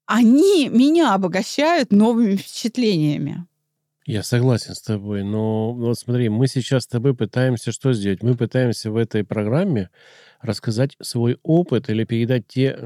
они 0.06 0.68
меня 0.68 1.14
обогащают 1.14 1.92
новыми 1.92 2.36
впечатлениями. 2.36 3.46
Я 4.06 4.24
согласен 4.24 4.74
с 4.74 4.82
тобой, 4.82 5.22
но 5.22 5.72
вот 5.72 5.98
смотри, 5.98 6.28
мы 6.30 6.48
сейчас 6.48 6.82
с 6.82 6.88
тобой 6.88 7.14
пытаемся 7.14 7.70
что 7.70 7.92
сделать? 7.92 8.22
Мы 8.22 8.34
пытаемся 8.34 8.90
в 8.90 8.96
этой 8.96 9.24
программе 9.24 9.90
рассказать 10.40 10.96
свой 11.00 11.38
опыт 11.42 11.90
или 11.90 12.04
передать 12.04 12.48
те 12.48 12.76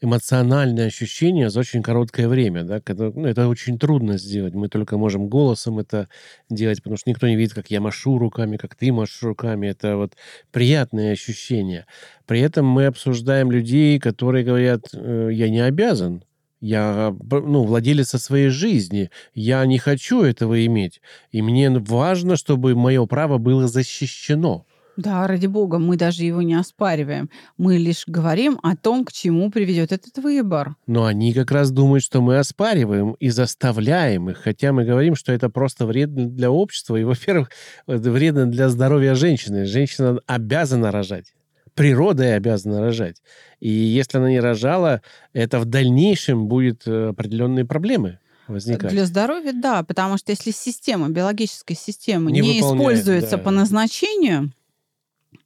эмоциональное 0.00 0.86
ощущение 0.86 1.50
за 1.50 1.60
очень 1.60 1.82
короткое 1.82 2.28
время. 2.28 2.64
Да? 2.64 2.76
Это, 2.76 3.12
ну, 3.14 3.26
это 3.26 3.48
очень 3.48 3.78
трудно 3.78 4.18
сделать. 4.18 4.54
Мы 4.54 4.68
только 4.68 4.96
можем 4.96 5.28
голосом 5.28 5.78
это 5.78 6.08
делать, 6.48 6.78
потому 6.82 6.96
что 6.96 7.10
никто 7.10 7.28
не 7.28 7.36
видит, 7.36 7.54
как 7.54 7.70
я 7.70 7.80
машу 7.80 8.18
руками, 8.18 8.56
как 8.56 8.74
ты 8.74 8.92
машешь 8.92 9.22
руками. 9.22 9.68
Это 9.68 9.96
вот 9.96 10.14
приятное 10.52 11.12
ощущение. 11.12 11.86
При 12.26 12.40
этом 12.40 12.66
мы 12.66 12.86
обсуждаем 12.86 13.50
людей, 13.50 13.98
которые 13.98 14.44
говорят, 14.44 14.86
«Э, 14.94 15.28
я 15.32 15.48
не 15.50 15.60
обязан. 15.60 16.24
Я 16.60 17.14
ну, 17.30 17.64
владелец 17.64 18.08
своей 18.08 18.48
жизни. 18.48 19.10
Я 19.34 19.64
не 19.64 19.78
хочу 19.78 20.22
этого 20.22 20.64
иметь. 20.66 21.00
И 21.32 21.40
мне 21.40 21.70
важно, 21.70 22.36
чтобы 22.36 22.74
мое 22.74 23.06
право 23.06 23.38
было 23.38 23.66
защищено. 23.66 24.66
Да, 25.00 25.26
ради 25.26 25.46
бога, 25.46 25.78
мы 25.78 25.96
даже 25.96 26.24
его 26.24 26.42
не 26.42 26.54
оспариваем. 26.54 27.30
Мы 27.56 27.78
лишь 27.78 28.04
говорим 28.06 28.60
о 28.62 28.76
том, 28.76 29.06
к 29.06 29.12
чему 29.12 29.50
приведет 29.50 29.92
этот 29.92 30.18
выбор. 30.18 30.76
Но 30.86 31.06
они 31.06 31.32
как 31.32 31.50
раз 31.50 31.70
думают, 31.70 32.04
что 32.04 32.20
мы 32.20 32.38
оспариваем 32.38 33.12
и 33.12 33.30
заставляем 33.30 34.28
их, 34.28 34.36
хотя 34.38 34.72
мы 34.72 34.84
говорим, 34.84 35.14
что 35.14 35.32
это 35.32 35.48
просто 35.48 35.86
вредно 35.86 36.28
для 36.28 36.50
общества. 36.50 36.96
И, 36.96 37.04
во-первых, 37.10 37.50
вредно 37.86 38.44
для 38.44 38.68
здоровья 38.68 39.14
женщины. 39.14 39.64
Женщина 39.64 40.18
обязана 40.26 40.90
рожать 40.90 41.32
природой 41.74 42.34
обязана 42.36 42.80
рожать. 42.80 43.22
И 43.60 43.70
если 43.70 44.18
она 44.18 44.28
не 44.28 44.40
рожала, 44.40 45.00
это 45.32 45.58
в 45.60 45.64
дальнейшем 45.64 46.46
будет 46.46 46.82
э, 46.86 47.08
определенные 47.10 47.64
проблемы 47.64 48.18
возникать. 48.48 48.90
Для 48.90 49.06
здоровья, 49.06 49.52
да, 49.54 49.82
потому 49.82 50.18
что 50.18 50.32
если 50.32 50.50
система, 50.50 51.08
биологическая 51.08 51.76
система 51.76 52.30
не, 52.30 52.40
не 52.40 52.60
используется 52.60 53.36
да. 53.36 53.38
по 53.38 53.50
назначению, 53.50 54.52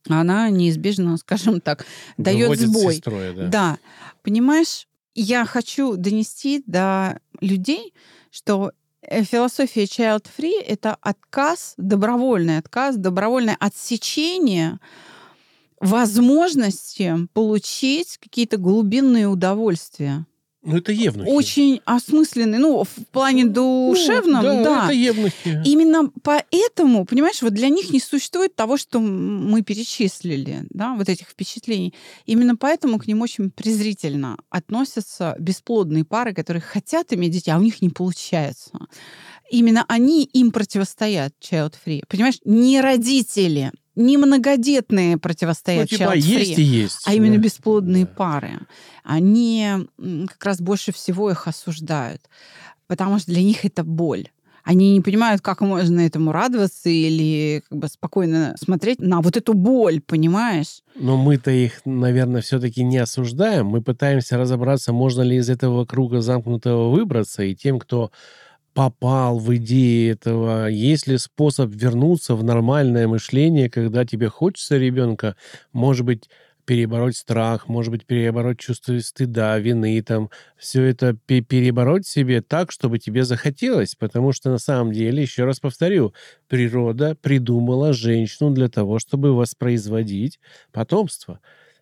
она 0.08 0.50
неизбежно, 0.50 1.16
скажем 1.18 1.60
так, 1.60 1.86
дает 2.16 2.58
сбой. 2.58 2.96
Строя, 2.96 3.32
да. 3.32 3.48
да, 3.48 3.78
понимаешь, 4.22 4.86
я 5.14 5.44
хочу 5.44 5.96
донести 5.96 6.62
до 6.66 7.20
людей, 7.40 7.94
что 8.30 8.72
э, 9.02 9.22
философия 9.22 9.84
child 9.84 10.26
free 10.36 10.60
это 10.60 10.96
отказ, 11.00 11.74
добровольный 11.76 12.58
отказ, 12.58 12.96
добровольное 12.96 13.56
отсечение 13.60 14.78
возможности 15.80 17.14
получить 17.32 18.18
какие-то 18.18 18.56
глубинные 18.56 19.28
удовольствия. 19.28 20.26
Ну, 20.64 20.78
это 20.78 20.92
евнухи. 20.92 21.28
Очень 21.28 21.80
осмысленный, 21.84 22.58
ну, 22.58 22.84
в 22.84 23.06
плане 23.12 23.44
ну, 23.44 23.90
душевном, 23.92 24.42
ну, 24.42 24.64
да, 24.64 24.64
да. 24.64 24.84
это 24.84 24.94
евнухи. 24.94 25.62
Именно 25.64 26.10
поэтому, 26.22 27.04
понимаешь, 27.04 27.42
вот 27.42 27.52
для 27.52 27.68
них 27.68 27.90
не 27.90 28.00
существует 28.00 28.56
того, 28.56 28.78
что 28.78 28.98
мы 28.98 29.62
перечислили, 29.62 30.66
да, 30.70 30.94
вот 30.94 31.08
этих 31.08 31.28
впечатлений. 31.28 31.94
Именно 32.24 32.56
поэтому 32.56 32.98
к 32.98 33.06
ним 33.06 33.20
очень 33.20 33.50
презрительно 33.50 34.38
относятся 34.48 35.36
бесплодные 35.38 36.04
пары, 36.04 36.32
которые 36.32 36.62
хотят 36.62 37.12
иметь 37.12 37.32
детей, 37.32 37.50
а 37.50 37.58
у 37.58 37.62
них 37.62 37.82
не 37.82 37.90
получается. 37.90 38.72
Именно 39.50 39.84
они 39.88 40.24
им 40.24 40.50
противостоят 40.50 41.34
child-free. 41.40 42.04
Понимаешь, 42.08 42.38
не 42.44 42.80
родители, 42.80 43.70
не 43.96 44.16
многодетные 44.16 45.18
противостоят 45.18 45.90
ну, 45.90 45.98
типа, 45.98 46.14
есть 46.16 46.58
и 46.58 46.62
есть, 46.62 47.02
а 47.04 47.14
именно 47.14 47.38
бесплодные 47.38 48.04
да. 48.04 48.10
пары. 48.10 48.60
Они 49.02 49.68
как 49.98 50.44
раз 50.44 50.60
больше 50.60 50.92
всего 50.92 51.30
их 51.30 51.46
осуждают, 51.46 52.22
потому 52.86 53.18
что 53.18 53.32
для 53.32 53.42
них 53.42 53.64
это 53.64 53.84
боль. 53.84 54.28
Они 54.64 54.94
не 54.94 55.02
понимают, 55.02 55.42
как 55.42 55.60
можно 55.60 56.00
этому 56.00 56.32
радоваться 56.32 56.88
или 56.88 57.62
как 57.68 57.78
бы 57.78 57.88
спокойно 57.88 58.54
смотреть 58.58 58.98
на 58.98 59.20
вот 59.20 59.36
эту 59.36 59.52
боль, 59.52 60.00
понимаешь? 60.00 60.82
Но 60.98 61.18
мы-то 61.18 61.50
их, 61.50 61.82
наверное, 61.84 62.40
все-таки 62.40 62.82
не 62.82 62.96
осуждаем. 62.96 63.66
Мы 63.66 63.82
пытаемся 63.82 64.38
разобраться, 64.38 64.94
можно 64.94 65.20
ли 65.20 65.36
из 65.36 65.50
этого 65.50 65.84
круга 65.84 66.22
замкнутого 66.22 66.90
выбраться, 66.90 67.42
и 67.42 67.54
тем, 67.54 67.78
кто 67.78 68.10
попал 68.74 69.38
в 69.38 69.54
идеи 69.56 70.12
этого? 70.12 70.68
Есть 70.68 71.06
ли 71.06 71.18
способ 71.18 71.70
вернуться 71.70 72.34
в 72.34 72.44
нормальное 72.44 73.08
мышление, 73.08 73.70
когда 73.70 74.04
тебе 74.04 74.28
хочется 74.28 74.76
ребенка, 74.76 75.36
может 75.72 76.04
быть, 76.04 76.28
перебороть 76.64 77.16
страх, 77.16 77.68
может 77.68 77.90
быть, 77.92 78.06
перебороть 78.06 78.58
чувство 78.58 78.98
стыда, 78.98 79.58
вины, 79.58 80.00
там, 80.02 80.30
все 80.56 80.82
это 80.84 81.14
перебороть 81.14 82.06
себе 82.06 82.40
так, 82.42 82.72
чтобы 82.72 82.98
тебе 82.98 83.24
захотелось, 83.24 83.94
потому 83.94 84.32
что 84.32 84.50
на 84.50 84.58
самом 84.58 84.92
деле, 84.92 85.22
еще 85.22 85.44
раз 85.44 85.60
повторю, 85.60 86.14
природа 86.48 87.16
придумала 87.20 87.92
женщину 87.92 88.50
для 88.50 88.68
того, 88.68 88.98
чтобы 88.98 89.34
воспроизводить 89.34 90.40
потомство. 90.72 91.40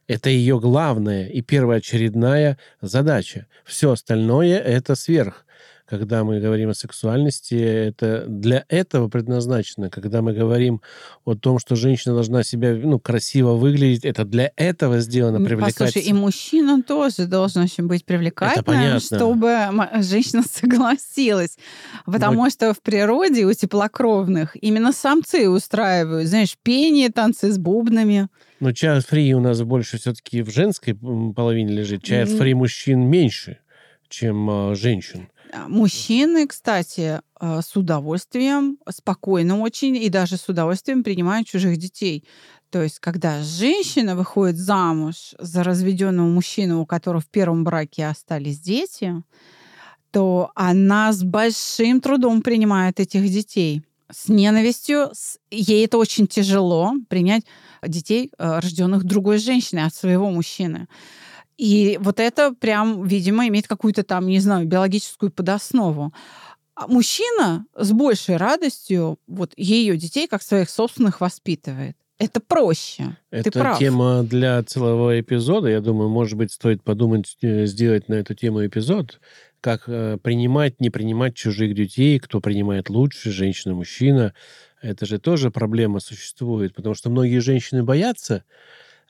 Это 0.09 0.31
ее 0.31 0.59
главная 0.59 1.29
и 1.29 1.43
первоочередная 1.43 2.59
задача. 2.81 3.47
Все 3.65 3.93
остальное— 3.93 4.59
это 4.61 4.95
сверх 4.97 5.47
когда 5.93 6.25
мы 6.25 6.41
говорим 6.41 6.71
о 6.71 6.75
сексуальности, 6.75 7.55
это 7.55 8.25
для 8.27 8.65
этого 8.69 9.09
предназначено. 9.09 9.91
Когда 9.91 10.23
мы 10.23 10.33
говорим 10.33 10.81
о 11.27 11.35
том, 11.35 11.59
что 11.59 11.77
женщина 11.77 12.15
должна 12.15 12.45
себя 12.45 12.75
ну, 12.75 12.99
красиво 12.99 13.53
выглядеть, 13.53 14.07
это 14.07 14.25
для 14.25 14.51
этого 14.57 15.01
сделано, 15.01 15.45
привлекать. 15.45 15.77
Послушай, 15.77 16.09
и 16.09 16.15
мужчина 16.15 16.83
тоже 16.83 17.27
должен 17.27 17.65
очень 17.65 17.89
быть 17.89 18.07
привлекательным, 18.07 19.01
чтобы 19.01 19.69
женщина 20.03 20.43
согласилась. 20.51 21.59
Потому 22.07 22.45
Но... 22.45 22.51
что 22.51 22.73
в 22.73 22.81
природе 22.81 23.45
у 23.45 23.53
теплокровных 23.53 24.57
именно 24.63 24.93
самцы 24.93 25.51
устраивают, 25.51 26.27
знаешь, 26.27 26.57
пение, 26.63 27.11
танцы 27.11 27.53
с 27.53 27.59
бубнами. 27.59 28.29
Но 28.61 28.71
child 28.71 29.05
free 29.11 29.33
у 29.33 29.41
нас 29.41 29.61
больше 29.61 29.99
все-таки 29.99 30.41
в 30.41 30.49
женской 30.49 30.95
половине 30.95 31.75
лежит. 31.75 32.03
Child 32.03 32.39
free 32.39 32.55
мужчин 32.55 33.01
меньше, 33.11 33.59
чем 34.09 34.49
э, 34.49 34.75
женщин. 34.75 35.29
А, 35.53 35.69
мужчины, 35.69 36.47
кстати, 36.47 37.21
а, 37.39 37.61
с 37.61 37.77
удовольствием, 37.77 38.79
спокойно 38.89 39.59
очень 39.61 39.97
и 39.97 40.09
даже 40.09 40.37
с 40.37 40.49
удовольствием 40.49 41.05
принимают 41.05 41.47
чужих 41.47 41.77
детей. 41.77 42.25
То 42.71 42.83
есть, 42.83 43.01
когда 43.01 43.43
женщина 43.43 44.17
выходит 44.17 44.57
замуж 44.57 45.35
за 45.39 45.63
разведенного 45.63 46.27
мужчину, 46.27 46.81
у 46.81 46.87
которого 46.87 47.21
в 47.21 47.27
первом 47.27 47.65
браке 47.65 48.07
остались 48.07 48.61
дети, 48.61 49.23
то 50.11 50.51
она 50.55 51.13
с 51.13 51.23
большим 51.23 52.01
трудом 52.01 52.41
принимает 52.43 52.99
этих 52.99 53.29
детей. 53.31 53.83
С 54.11 54.29
ненавистью. 54.29 55.11
Ей 55.51 55.85
это 55.85 55.99
очень 55.99 56.27
тяжело 56.27 56.93
принять 57.09 57.45
детей, 57.83 58.31
а, 58.39 58.61
рожденных 58.61 59.05
другой 59.05 59.39
женщиной 59.39 59.85
от 59.85 59.95
своего 59.95 60.31
мужчины. 60.31 60.87
И 61.59 61.99
вот 62.01 62.21
это 62.21 62.55
прям, 62.55 63.05
видимо, 63.05 63.47
имеет 63.49 63.69
какую-то 63.69 64.03
там, 64.03 64.27
не 64.27 64.41
знаю, 64.41 64.67
биологическую 64.67 65.31
подоснову. 65.31 66.13
А 66.75 66.87
мужчина 66.87 67.67
с 67.77 67.93
большей 67.93 68.37
радостью 68.37 69.19
вот 69.27 69.53
ее 69.57 69.97
детей 69.97 70.27
как 70.27 70.43
своих 70.43 70.71
собственных 70.71 71.21
воспитывает. 71.21 71.97
Это 72.19 72.41
проще. 72.41 73.17
Это 73.31 73.51
Ты 73.51 73.59
прав. 73.59 73.79
тема 73.79 74.23
для 74.23 74.63
целого 74.63 75.21
эпизода. 75.21 75.69
Я 75.69 75.81
думаю, 75.81 76.09
может 76.09 76.39
быть, 76.39 76.53
стоит 76.53 76.83
подумать, 76.83 77.37
э, 77.43 77.67
сделать 77.67 78.09
на 78.09 78.15
эту 78.15 78.35
тему 78.35 78.65
эпизод. 78.65 79.21
Как 79.61 79.85
э, 79.89 80.19
принимать, 80.23 80.81
не 80.81 80.89
принимать 80.89 81.35
чужих 81.35 81.75
детей, 81.75 82.21
кто 82.21 82.41
принимает 82.41 82.91
лучше, 82.91 83.33
женщина, 83.33 83.75
мужчина. 83.75 84.35
Это 84.81 85.05
же 85.05 85.19
тоже 85.19 85.51
проблема 85.51 86.01
существует, 86.01 86.75
потому 86.75 86.95
что 86.95 87.11
многие 87.11 87.39
женщины 87.41 87.83
боятся, 87.83 88.45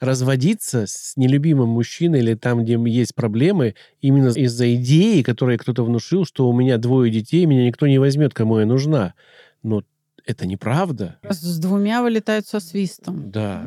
разводиться 0.02 0.86
с 0.88 1.12
нелюбимым 1.16 1.68
мужчиной 1.68 2.18
или 2.18 2.34
там, 2.34 2.64
где 2.64 2.76
есть 2.86 3.14
проблемы, 3.14 3.76
именно 4.00 4.30
из-за 4.30 4.74
идеи, 4.74 5.22
которую 5.22 5.58
кто-то 5.58 5.84
внушил, 5.84 6.24
что 6.24 6.48
у 6.48 6.52
меня 6.52 6.76
двое 6.76 7.10
детей, 7.10 7.46
меня 7.46 7.64
никто 7.66 7.86
не 7.86 7.98
возьмет, 7.98 8.34
кому 8.34 8.58
я 8.58 8.66
нужна. 8.66 9.14
Но 9.62 9.84
это 10.24 10.46
неправда. 10.46 11.16
С 11.28 11.58
двумя 11.58 12.02
вылетают 12.02 12.46
со 12.46 12.60
свистом. 12.60 13.22
Да. 13.32 13.66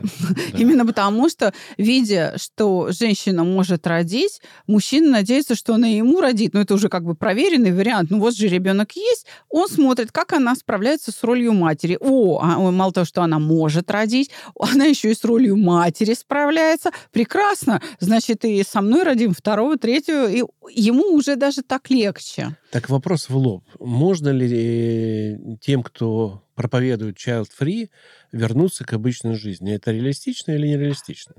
Именно 0.56 0.86
потому, 0.86 1.28
что, 1.28 1.52
видя, 1.78 2.36
что 2.38 2.92
женщина 2.92 3.44
может 3.44 3.88
родить, 3.88 4.42
мужчина 4.68 5.10
надеется, 5.10 5.56
что 5.56 5.74
она 5.74 5.88
ему 5.88 6.22
родит. 6.22 6.54
Но 6.54 6.62
это 6.62 6.76
уже 6.76 6.88
как 6.88 7.04
бы 7.04 7.16
проверенный 7.16 7.72
вариант. 7.72 8.12
Ну 8.12 8.20
вот 8.20 8.36
же 8.36 8.48
ребенок 8.48 8.92
есть, 8.96 9.26
он 9.50 9.68
смотрит, 9.68 10.12
как 10.12 10.34
она 10.34 10.56
справляется 10.56 11.12
с 11.12 11.24
ролью 11.24 11.54
матери. 11.54 11.98
О, 12.00 12.40
а 12.42 12.60
мало 12.72 12.94
того, 12.94 13.06
что 13.06 13.24
она 13.24 13.40
может 13.40 13.90
родить, 13.90 14.30
она 14.60 14.86
еще 14.86 15.12
и 15.12 15.16
с 15.16 15.24
ролью 15.24 15.58
матери 15.58 16.14
справляется. 16.14 16.92
Прекрасно. 17.12 17.82
Значит, 18.00 18.46
и 18.46 18.64
со 18.64 18.82
мной 18.82 19.04
родим 19.04 19.34
второго, 19.34 19.78
третьего, 19.78 20.32
и 20.32 20.44
ему 20.70 21.16
уже 21.16 21.36
даже 21.36 21.64
так 21.64 21.90
легче. 21.90 22.56
Так 22.72 22.90
вопрос 22.90 23.30
в 23.30 23.38
лоб. 23.38 23.64
Можно 23.80 24.30
ли 24.30 24.48
э, 24.54 25.58
тем, 25.62 25.84
кто 25.84 26.44
проповедуют 26.56 27.18
child-free, 27.18 27.90
вернуться 28.32 28.84
к 28.86 28.94
обычной 28.94 29.36
жизни. 29.36 29.74
Это 29.74 29.92
реалистично 29.92 30.52
или 30.52 30.68
нереалистично? 30.68 31.34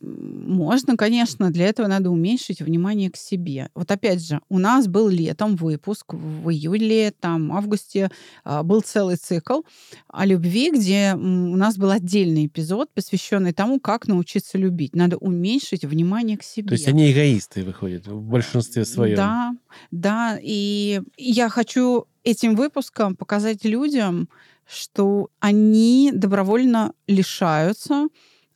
Можно, 0.00 0.96
конечно. 0.96 1.50
Для 1.50 1.66
этого 1.66 1.86
надо 1.86 2.10
уменьшить 2.10 2.60
внимание 2.60 3.10
к 3.10 3.16
себе. 3.16 3.70
Вот 3.74 3.90
опять 3.90 4.26
же, 4.26 4.40
у 4.48 4.58
нас 4.58 4.88
был 4.88 5.08
летом 5.08 5.56
выпуск, 5.56 6.12
в 6.12 6.50
июле, 6.50 7.12
там, 7.18 7.52
августе 7.52 8.10
а, 8.44 8.62
был 8.62 8.80
целый 8.80 9.16
цикл 9.16 9.60
о 10.08 10.26
любви, 10.26 10.70
где 10.70 11.14
у 11.14 11.56
нас 11.56 11.76
был 11.76 11.90
отдельный 11.90 12.46
эпизод, 12.46 12.90
посвященный 12.92 13.52
тому, 13.52 13.80
как 13.80 14.08
научиться 14.08 14.58
любить. 14.58 14.94
Надо 14.94 15.16
уменьшить 15.16 15.84
внимание 15.84 16.36
к 16.36 16.42
себе. 16.42 16.68
То 16.68 16.74
есть 16.74 16.88
они 16.88 17.12
эгоисты 17.12 17.62
выходят 17.62 18.06
в 18.06 18.20
большинстве 18.20 18.84
своем. 18.84 19.16
Да, 19.16 19.52
да. 19.90 20.38
И 20.42 21.00
я 21.16 21.48
хочу 21.48 22.06
этим 22.24 22.54
выпуском 22.54 23.16
показать 23.16 23.64
людям, 23.64 24.28
что 24.66 25.30
они 25.40 26.10
добровольно 26.14 26.92
лишаются 27.06 28.08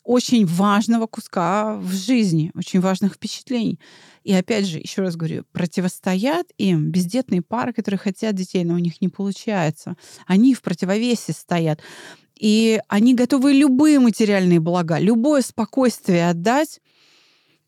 очень 0.05 0.45
важного 0.45 1.07
куска 1.07 1.77
в 1.77 1.93
жизни, 1.93 2.53
очень 2.55 2.81
важных 2.81 3.15
впечатлений. 3.15 3.81
И 4.23 4.33
опять 4.33 4.67
же, 4.67 4.79
еще 4.79 5.03
раз 5.03 5.17
говорю, 5.17 5.45
противостоят 5.53 6.47
им 6.59 6.91
бездетные 6.91 7.41
пары, 7.43 7.73
которые 7.73 7.99
хотят 7.99 8.35
детей, 8.35 8.65
но 8.65 8.75
у 8.75 8.79
них 8.79 9.01
не 9.01 9.09
получается. 9.09 9.97
Они 10.27 10.55
в 10.55 10.61
противовесе 10.63 11.33
стоят. 11.33 11.81
И 12.39 12.81
они 12.89 13.15
готовы 13.15 13.53
любые 13.53 13.99
материальные 13.99 14.61
блага, 14.61 14.99
любое 14.99 15.41
спокойствие 15.41 16.29
отдать, 16.29 16.81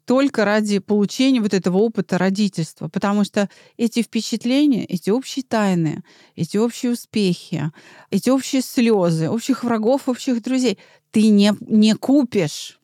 только 0.06 0.44
ради 0.44 0.78
получения 0.78 1.40
вот 1.40 1.52
этого 1.52 1.78
опыта 1.78 2.16
родительства. 2.16 2.88
Потому 2.88 3.24
что 3.24 3.50
эти 3.76 4.02
впечатления, 4.02 4.84
эти 4.84 5.10
общие 5.10 5.44
тайны, 5.44 6.02
эти 6.36 6.56
общие 6.56 6.92
успехи, 6.92 7.70
эти 8.10 8.30
общие 8.30 8.62
слезы, 8.62 9.28
общих 9.28 9.64
врагов, 9.64 10.08
общих 10.08 10.42
друзей 10.42 10.78
ты 11.10 11.28
не, 11.28 11.52
не 11.60 11.94
купишь. 11.94 12.78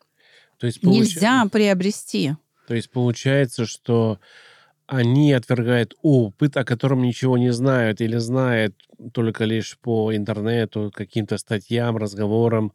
То 0.59 0.67
есть 0.67 0.81
получ... 0.81 0.97
Нельзя 0.97 1.47
приобрести. 1.51 2.35
То 2.67 2.75
есть 2.75 2.91
получается, 2.91 3.67
что 3.67 4.19
они 4.87 5.33
отвергают 5.33 5.95
опыт, 6.03 6.57
о 6.57 6.65
котором 6.65 7.03
ничего 7.03 7.39
не 7.39 7.53
знают 7.53 8.01
или 8.01 8.17
знают 8.17 8.75
только 9.13 9.45
лишь 9.45 9.79
по 9.79 10.15
интернету, 10.15 10.91
каким-то 10.95 11.39
статьям, 11.39 11.97
разговорам, 11.97 12.73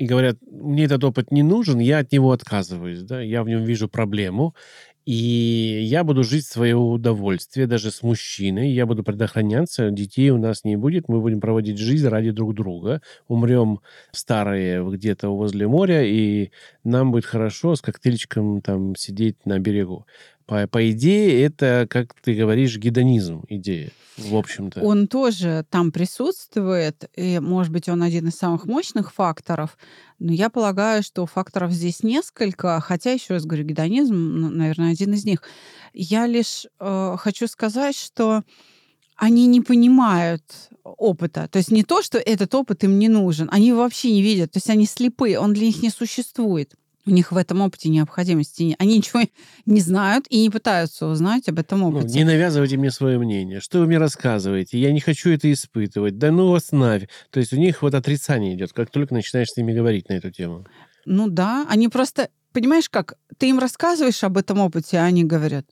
и 0.00 0.06
говорят, 0.06 0.38
мне 0.50 0.84
этот 0.84 1.04
опыт 1.04 1.30
не 1.30 1.42
нужен, 1.42 1.78
я 1.78 1.98
от 1.98 2.10
него 2.10 2.32
отказываюсь, 2.32 3.02
да, 3.02 3.20
я 3.20 3.42
в 3.42 3.48
нем 3.48 3.64
вижу 3.64 3.86
проблему, 3.86 4.54
и 5.10 5.82
я 5.82 6.04
буду 6.04 6.22
жить 6.22 6.44
в 6.44 6.52
свое 6.52 6.76
удовольствие, 6.76 7.66
даже 7.66 7.90
с 7.90 8.04
мужчиной, 8.04 8.70
я 8.70 8.86
буду 8.86 9.02
предохраняться, 9.02 9.90
детей 9.90 10.30
у 10.30 10.38
нас 10.38 10.62
не 10.62 10.76
будет, 10.76 11.08
мы 11.08 11.20
будем 11.20 11.40
проводить 11.40 11.78
жизнь 11.78 12.06
ради 12.06 12.30
друг 12.30 12.54
друга, 12.54 13.02
умрем 13.26 13.80
старые 14.12 14.88
где-то 14.88 15.30
возле 15.30 15.66
моря, 15.66 16.04
и 16.04 16.52
нам 16.84 17.10
будет 17.10 17.24
хорошо 17.24 17.74
с 17.74 17.80
коктейльчиком 17.80 18.60
там 18.62 18.94
сидеть 18.94 19.44
на 19.44 19.58
берегу. 19.58 20.06
По, 20.46 20.68
по 20.68 20.88
идее, 20.92 21.44
это, 21.44 21.88
как 21.90 22.14
ты 22.22 22.34
говоришь, 22.34 22.76
гедонизм 22.76 23.42
идея, 23.48 23.90
в 24.16 24.36
общем-то. 24.36 24.80
Он 24.80 25.08
тоже 25.08 25.64
там 25.70 25.90
присутствует, 25.90 27.10
и, 27.16 27.40
может 27.40 27.72
быть, 27.72 27.88
он 27.88 28.04
один 28.04 28.28
из 28.28 28.34
самых 28.34 28.66
мощных 28.66 29.12
факторов, 29.12 29.76
но 30.20 30.32
я 30.32 30.50
полагаю, 30.50 31.02
что 31.02 31.26
факторов 31.26 31.72
здесь 31.72 32.02
несколько, 32.02 32.78
хотя, 32.80 33.12
еще 33.12 33.34
раз 33.34 33.46
говорю, 33.46 33.64
гедонизм, 33.64 34.54
наверное, 34.56 34.92
один 34.92 35.14
из 35.14 35.24
них. 35.24 35.42
Я 35.94 36.26
лишь 36.26 36.66
э, 36.78 37.16
хочу 37.18 37.48
сказать, 37.48 37.96
что 37.96 38.44
они 39.16 39.46
не 39.46 39.62
понимают 39.62 40.42
опыта. 40.84 41.48
То 41.48 41.58
есть 41.58 41.70
не 41.70 41.84
то, 41.84 42.02
что 42.02 42.18
этот 42.18 42.54
опыт 42.54 42.84
им 42.84 42.98
не 42.98 43.08
нужен, 43.08 43.48
они 43.50 43.72
вообще 43.72 44.12
не 44.12 44.22
видят. 44.22 44.52
То 44.52 44.58
есть 44.58 44.70
они 44.70 44.86
слепые, 44.86 45.38
он 45.38 45.54
для 45.54 45.66
них 45.66 45.82
не 45.82 45.90
существует. 45.90 46.74
У 47.06 47.10
них 47.10 47.32
в 47.32 47.36
этом 47.36 47.62
опыте 47.62 47.88
необходимости. 47.88 48.76
Они 48.78 48.98
ничего 48.98 49.22
не 49.66 49.80
знают 49.80 50.26
и 50.28 50.42
не 50.42 50.50
пытаются 50.50 51.06
узнать 51.06 51.48
об 51.48 51.58
этом 51.58 51.80
ну, 51.80 51.88
опыте. 51.88 52.08
Ну, 52.08 52.14
не 52.14 52.24
навязывайте 52.24 52.76
мне 52.76 52.90
свое 52.90 53.18
мнение. 53.18 53.60
Что 53.60 53.78
вы 53.78 53.86
мне 53.86 53.98
рассказываете? 53.98 54.78
Я 54.78 54.92
не 54.92 55.00
хочу 55.00 55.30
это 55.30 55.50
испытывать. 55.50 56.18
Да 56.18 56.30
ну 56.30 56.50
вас 56.50 56.72
нафиг. 56.72 57.08
То 57.30 57.40
есть 57.40 57.52
у 57.52 57.56
них 57.56 57.82
вот 57.82 57.94
отрицание 57.94 58.54
идет, 58.54 58.72
как 58.72 58.90
только 58.90 59.14
начинаешь 59.14 59.48
с 59.48 59.56
ними 59.56 59.72
говорить 59.72 60.08
на 60.08 60.14
эту 60.14 60.30
тему. 60.30 60.66
Ну 61.06 61.28
да, 61.28 61.66
они 61.68 61.88
просто... 61.88 62.28
Понимаешь 62.52 62.90
как? 62.90 63.14
Ты 63.38 63.48
им 63.48 63.60
рассказываешь 63.60 64.24
об 64.24 64.36
этом 64.36 64.58
опыте, 64.58 64.98
а 64.98 65.04
они 65.04 65.22
говорят, 65.22 65.66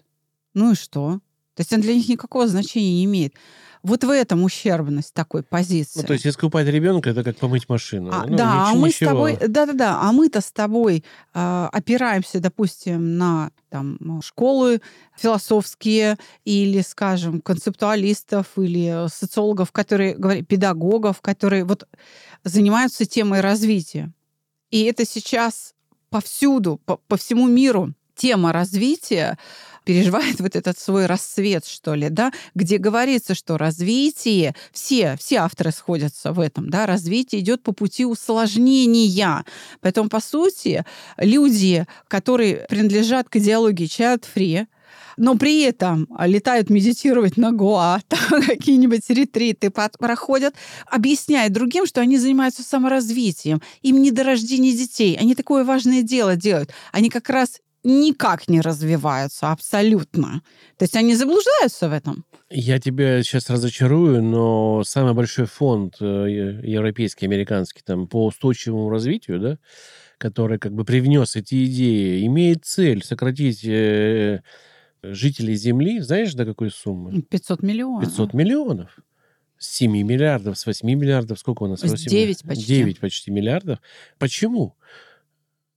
ну 0.55 0.73
и 0.73 0.75
что? 0.77 1.19
То 1.59 1.63
есть 1.63 1.73
он 1.73 1.81
для 1.81 1.93
них 1.93 2.09
никакого 2.09 2.47
значения 2.47 2.93
не 2.93 3.05
имеет. 3.07 3.35
Вот 3.83 4.05
в 4.05 4.11
этом 4.11 4.45
ущербность 4.45 5.13
такой 5.13 5.43
позиции. 5.43 5.99
Ну, 5.99 6.07
то 6.07 6.13
есть 6.13 6.25
искупать 6.25 6.69
ребенка 6.69 7.11
это 7.11 7.25
как 7.25 7.37
помыть 7.37 7.69
машину. 7.69 8.11
А, 8.13 8.27
ну, 8.27 8.37
да, 8.37 8.69
а 8.69 8.75
мы 8.75 8.87
ничего. 8.87 9.11
с 9.11 9.13
тобой, 9.13 9.39
да-да-да, 9.41 9.99
а 10.01 10.13
мы-то 10.13 10.41
с 10.41 10.53
тобой 10.53 11.03
э, 11.35 11.69
опираемся, 11.73 12.39
допустим, 12.39 13.19
на 13.19 13.51
там, 13.71 13.99
школы 14.23 14.81
философские 15.17 16.17
или, 16.45 16.81
скажем, 16.81 17.41
концептуалистов 17.41 18.47
или 18.57 19.09
социологов, 19.09 19.73
которые 19.73 20.15
говорят, 20.15 20.47
педагогов, 20.47 21.21
которые 21.21 21.65
вот 21.65 21.89
занимаются 22.45 23.05
темой 23.05 23.41
развития. 23.41 24.13
И 24.71 24.85
это 24.85 25.05
сейчас 25.05 25.75
повсюду, 26.09 26.81
по, 26.85 26.99
по 27.09 27.17
всему 27.17 27.49
миру 27.49 27.95
тема 28.15 28.53
развития 28.53 29.39
переживает 29.89 30.39
вот 30.39 30.55
этот 30.55 30.79
свой 30.79 31.07
рассвет, 31.07 31.65
что 31.65 31.95
ли, 31.95 32.11
да, 32.11 32.31
где 32.55 32.77
говорится, 32.77 33.35
что 33.35 33.57
развитие, 33.57 34.55
все, 34.71 35.17
все 35.19 35.37
авторы 35.37 35.71
сходятся 35.71 36.35
в 36.35 36.41
этом, 36.41 36.69
да, 36.69 36.85
развитие 36.85 37.41
идет 37.41 37.63
по 37.63 37.73
пути 37.73 38.05
усложнения. 38.05 39.47
Поэтому, 39.81 40.11
по 40.11 40.21
сути, 40.21 40.85
люди, 41.17 41.87
которые 42.07 42.67
принадлежат 42.69 43.31
к 43.31 43.37
идеологии 43.37 43.87
child-free, 43.87 44.67
но 45.17 45.39
при 45.39 45.63
этом 45.63 46.07
летают 46.21 46.69
медитировать 46.69 47.39
на 47.39 47.53
Гоа, 47.53 48.03
какие-нибудь 48.47 49.09
ретриты 49.09 49.71
проходят, 49.71 50.55
объясняют 50.87 51.55
другим, 51.55 51.87
что 51.87 52.03
они 52.03 52.19
занимаются 52.19 52.63
саморазвитием, 52.63 53.63
им 53.81 54.03
не 54.03 54.11
до 54.11 54.23
рождения 54.23 54.73
детей, 54.73 55.17
они 55.19 55.35
такое 55.35 55.65
важное 55.65 56.03
дело 56.03 56.37
делают. 56.37 56.73
Они 56.93 57.09
как 57.09 57.31
раз 57.31 57.63
никак 57.89 58.49
не 58.49 58.61
развиваются 58.61 59.51
абсолютно. 59.51 60.43
То 60.77 60.85
есть 60.85 60.95
они 60.95 61.15
заблуждаются 61.15 61.89
в 61.89 61.93
этом. 61.93 62.25
Я 62.51 62.79
тебя 62.79 63.23
сейчас 63.23 63.51
разочарую, 63.51 64.23
но 64.23 64.83
самый 64.85 65.15
большой 65.15 65.47
фонд 65.47 65.97
э, 66.01 66.61
европейский, 66.63 67.27
американский, 67.27 67.83
там, 67.85 68.07
по 68.07 68.27
устойчивому 68.27 68.91
развитию, 68.91 69.41
да, 69.41 69.59
который 70.19 70.59
как 70.59 70.75
бы 70.75 70.85
привнес 70.85 71.37
эти 71.37 71.65
идеи, 71.65 72.27
имеет 72.27 72.65
цель 72.65 73.03
сократить 73.03 73.65
э, 73.65 74.43
жителей 75.03 75.55
Земли, 75.55 76.01
знаешь, 76.01 76.35
до 76.35 76.45
какой 76.45 76.71
суммы? 76.71 77.23
500 77.23 77.63
миллионов. 77.63 78.05
500 78.05 78.35
миллионов. 78.35 78.99
С 79.59 79.77
7 79.77 79.91
миллиардов, 79.91 80.57
с 80.57 80.67
8 80.67 80.89
миллиардов, 80.89 81.39
сколько 81.39 81.65
у 81.65 81.67
нас? 81.67 81.81
С 81.81 82.05
9 82.05 82.43
почти. 82.45 82.65
9 82.67 83.01
почти 83.01 83.31
миллиардов. 83.31 83.81
Почему? 84.19 84.77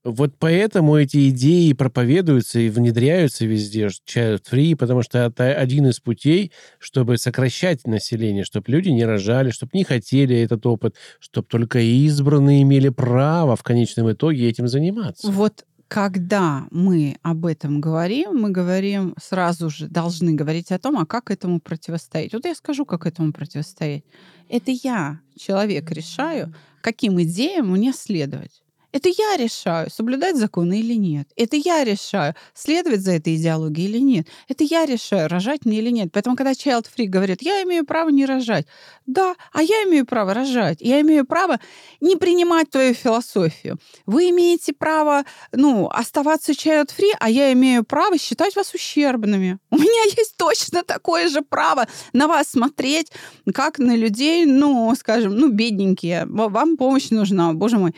Вот 0.04 0.34
поэтому 0.40 0.98
эти 0.98 1.30
идеи 1.30 1.74
проповедуются 1.74 2.60
и 2.60 2.70
внедряются 2.70 3.46
везде, 3.46 3.86
child 3.86 4.42
free, 4.52 4.76
потому 4.76 5.04
что 5.04 5.20
это 5.20 5.54
один 5.54 5.88
из 5.88 6.00
путей, 6.00 6.52
чтобы 6.80 7.18
сокращать 7.18 7.86
население, 7.86 8.44
чтобы 8.44 8.72
люди 8.72 8.90
не 8.90 9.06
рожали, 9.06 9.52
чтобы 9.52 9.72
не 9.76 9.84
хотели 9.84 10.36
этот 10.36 10.66
опыт, 10.66 10.96
чтобы 11.20 11.48
только 11.48 11.80
избранные 11.80 12.64
имели 12.64 12.90
право 12.90 13.56
в 13.56 13.62
конечном 13.62 14.12
итоге 14.12 14.50
этим 14.50 14.68
заниматься. 14.68 15.30
Вот 15.30 15.66
когда 15.88 16.68
мы 16.72 17.18
об 17.22 17.46
этом 17.46 17.82
говорим, 17.82 18.38
мы 18.42 18.50
говорим 18.50 19.14
сразу 19.22 19.70
же, 19.70 19.88
должны 19.88 20.34
говорить 20.34 20.72
о 20.72 20.80
том, 20.80 20.98
а 20.98 21.06
как 21.06 21.30
этому 21.30 21.60
противостоять. 21.60 22.34
Вот 22.34 22.46
я 22.46 22.56
скажу, 22.56 22.86
как 22.86 23.06
этому 23.06 23.34
противостоять. 23.34 24.06
Это 24.48 24.72
я, 24.72 25.20
человек, 25.36 25.92
решаю, 25.92 26.56
каким 26.80 27.22
идеям 27.22 27.72
мне 27.72 27.92
следовать. 27.92 28.64
Это 28.92 29.10
я 29.10 29.38
решаю, 29.38 29.90
соблюдать 29.90 30.36
законы 30.36 30.80
или 30.80 30.96
нет. 30.96 31.28
Это 31.36 31.56
я 31.56 31.84
решаю, 31.84 32.36
следовать 32.54 33.02
за 33.02 33.14
этой 33.14 33.36
идеологией 33.36 33.90
или 33.90 34.00
нет. 34.00 34.28
Это 34.48 34.64
я 34.64 34.86
решаю, 34.86 35.30
рожать 35.30 35.66
мне 35.66 35.80
или 35.80 35.90
нет. 35.90 36.10
Поэтому, 36.12 36.36
когда 36.36 36.52
child 36.52 36.88
free 36.96 37.06
говорит, 37.06 37.42
я 37.42 37.64
имею 37.64 37.86
право 37.86 38.10
не 38.10 38.26
рожать. 38.26 38.68
Да, 39.06 39.36
а 39.54 39.62
я 39.62 39.84
имею 39.84 40.06
право 40.06 40.34
рожать. 40.34 40.78
Я 40.82 41.02
имею 41.02 41.26
право 41.26 41.60
не 42.02 42.16
принимать 42.18 42.70
твою 42.70 42.94
философию. 42.94 43.78
Вы 44.06 44.30
имеете 44.30 44.74
право, 44.74 45.24
ну, 45.52 45.88
оставаться 45.90 46.52
child 46.52 46.90
free, 46.98 47.12
а 47.20 47.30
я 47.30 47.54
имею 47.54 47.84
право 47.84 48.18
считать 48.18 48.56
вас 48.56 48.74
ущербными. 48.74 49.58
У 49.70 49.78
меня 49.78 50.04
есть 50.18 50.36
точно 50.38 50.84
такое 50.84 51.30
же 51.30 51.42
право 51.42 51.88
на 52.14 52.28
вас 52.28 52.50
смотреть, 52.50 53.12
как 53.54 53.80
на 53.80 53.96
людей, 53.96 54.46
ну, 54.46 54.94
скажем, 54.96 55.36
ну, 55.36 55.50
бедненькие. 55.50 56.26
Вам 56.26 56.78
помощь 56.78 57.10
нужна, 57.10 57.54
боже 57.54 57.78
мой 57.78 57.96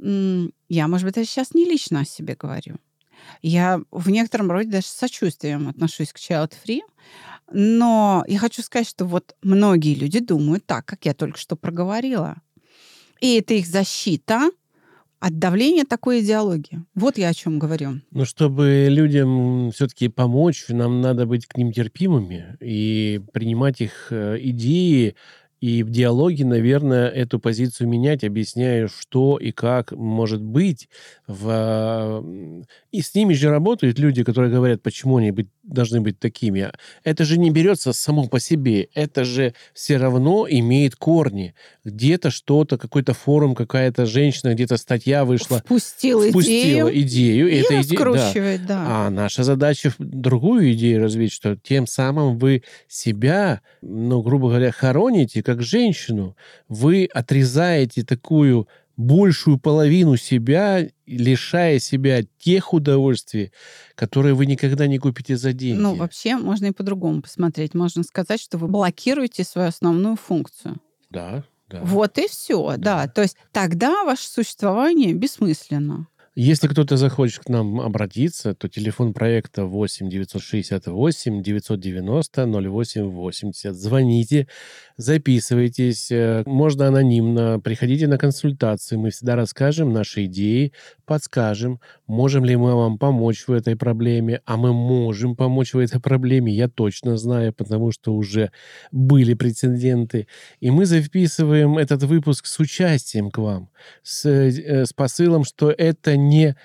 я, 0.00 0.88
может 0.88 1.06
быть, 1.06 1.16
сейчас 1.28 1.54
не 1.54 1.64
лично 1.64 2.00
о 2.00 2.04
себе 2.04 2.36
говорю. 2.38 2.76
Я 3.42 3.80
в 3.90 4.10
некотором 4.10 4.50
роде 4.50 4.70
даже 4.70 4.86
с 4.86 4.90
сочувствием 4.90 5.68
отношусь 5.68 6.12
к 6.12 6.16
child 6.18 6.52
free, 6.64 6.80
Но 7.52 8.24
я 8.28 8.38
хочу 8.38 8.62
сказать, 8.62 8.88
что 8.88 9.04
вот 9.04 9.34
многие 9.42 9.94
люди 9.94 10.20
думают 10.20 10.64
так, 10.66 10.86
как 10.86 11.04
я 11.04 11.14
только 11.14 11.38
что 11.38 11.56
проговорила. 11.56 12.36
И 13.20 13.38
это 13.38 13.54
их 13.54 13.66
защита 13.66 14.50
от 15.20 15.38
давления 15.38 15.84
такой 15.84 16.20
идеологии. 16.20 16.82
Вот 16.94 17.18
я 17.18 17.28
о 17.28 17.34
чем 17.34 17.58
говорю. 17.58 18.00
Но 18.10 18.24
чтобы 18.24 18.86
людям 18.88 19.70
все-таки 19.70 20.08
помочь, 20.08 20.66
нам 20.70 21.02
надо 21.02 21.26
быть 21.26 21.46
к 21.46 21.56
ним 21.58 21.72
терпимыми 21.72 22.56
и 22.60 23.20
принимать 23.32 23.82
их 23.82 24.08
э, 24.10 24.38
идеи 24.40 25.14
и 25.60 25.82
в 25.82 25.90
диалоге, 25.90 26.44
наверное, 26.46 27.08
эту 27.08 27.38
позицию 27.38 27.88
менять, 27.88 28.24
объясняя, 28.24 28.88
что 28.88 29.36
и 29.36 29.52
как 29.52 29.92
может 29.92 30.42
быть. 30.42 30.88
В... 31.26 32.24
И 32.90 33.02
с 33.02 33.14
ними 33.14 33.34
же 33.34 33.50
работают 33.50 33.98
люди, 33.98 34.24
которые 34.24 34.50
говорят, 34.50 34.82
почему 34.82 35.18
они 35.18 35.32
быть, 35.32 35.48
должны 35.70 36.00
быть 36.00 36.18
такими. 36.18 36.70
Это 37.04 37.24
же 37.24 37.38
не 37.38 37.50
берется 37.50 37.92
само 37.92 38.26
по 38.28 38.40
себе. 38.40 38.88
Это 38.94 39.24
же 39.24 39.54
все 39.72 39.96
равно 39.96 40.46
имеет 40.48 40.96
корни. 40.96 41.54
Где-то 41.84 42.30
что-то, 42.30 42.78
какой-то 42.78 43.14
форум, 43.14 43.54
какая-то 43.54 44.06
женщина, 44.06 44.54
где-то 44.54 44.76
статья 44.76 45.24
вышла. 45.24 45.58
Впустила, 45.58 46.28
впустила 46.28 46.88
идею. 46.88 47.00
идею 47.02 47.48
и 47.50 47.56
это 47.56 47.76
раскручивает, 47.78 48.66
да. 48.66 48.84
да. 48.84 49.06
А 49.06 49.10
наша 49.10 49.44
задача 49.44 49.92
другую 49.98 50.72
идею 50.72 51.02
развить, 51.02 51.32
что 51.32 51.56
тем 51.56 51.86
самым 51.86 52.38
вы 52.38 52.62
себя, 52.88 53.60
ну, 53.80 54.22
грубо 54.22 54.48
говоря, 54.48 54.72
хороните, 54.72 55.42
как 55.42 55.62
женщину, 55.62 56.36
вы 56.68 57.08
отрезаете 57.12 58.04
такую 58.04 58.68
большую 59.00 59.58
половину 59.58 60.16
себя, 60.16 60.86
лишая 61.06 61.78
себя 61.78 62.22
тех 62.38 62.72
удовольствий, 62.72 63.52
которые 63.94 64.34
вы 64.34 64.46
никогда 64.46 64.86
не 64.86 64.98
купите 64.98 65.36
за 65.36 65.52
деньги. 65.52 65.80
Ну, 65.80 65.94
вообще, 65.94 66.36
можно 66.36 66.66
и 66.66 66.70
по-другому 66.72 67.22
посмотреть. 67.22 67.74
Можно 67.74 68.02
сказать, 68.04 68.40
что 68.40 68.58
вы 68.58 68.68
блокируете 68.68 69.42
свою 69.42 69.68
основную 69.68 70.16
функцию. 70.16 70.80
Да, 71.10 71.44
да. 71.68 71.80
Вот 71.82 72.18
и 72.18 72.28
все, 72.28 72.76
да. 72.76 73.06
да. 73.06 73.08
То 73.08 73.22
есть 73.22 73.36
тогда 73.52 74.04
ваше 74.04 74.28
существование 74.28 75.14
бессмысленно. 75.14 76.06
Если 76.36 76.68
кто-то 76.68 76.96
захочет 76.96 77.44
к 77.44 77.48
нам 77.48 77.80
обратиться, 77.80 78.54
то 78.54 78.68
телефон 78.68 79.12
проекта 79.12 79.64
8 79.64 80.08
968 80.08 81.42
990 81.42 82.46
08 82.46 83.10
80. 83.10 83.74
Звоните, 83.74 84.46
записывайтесь, 84.96 86.12
э, 86.12 86.44
можно 86.46 86.86
анонимно, 86.86 87.58
приходите 87.58 88.06
на 88.06 88.16
консультации, 88.16 88.94
мы 88.94 89.10
всегда 89.10 89.34
расскажем 89.34 89.92
наши 89.92 90.26
идеи, 90.26 90.72
подскажем, 91.04 91.80
можем 92.06 92.44
ли 92.44 92.54
мы 92.54 92.76
вам 92.76 92.96
помочь 92.96 93.48
в 93.48 93.52
этой 93.52 93.74
проблеме, 93.74 94.40
а 94.44 94.56
мы 94.56 94.72
можем 94.72 95.34
помочь 95.34 95.74
в 95.74 95.78
этой 95.78 96.00
проблеме, 96.00 96.52
я 96.54 96.68
точно 96.68 97.16
знаю, 97.16 97.52
потому 97.52 97.90
что 97.90 98.14
уже 98.14 98.52
были 98.92 99.34
прецеденты. 99.34 100.28
И 100.60 100.70
мы 100.70 100.86
записываем 100.86 101.76
этот 101.76 102.04
выпуск 102.04 102.46
с 102.46 102.60
участием 102.60 103.32
к 103.32 103.38
вам, 103.38 103.68
с, 104.04 104.24
э, 104.28 104.86
с 104.86 104.92
посылом, 104.92 105.42
что 105.42 105.72
это 105.76 106.19
не 106.28 106.56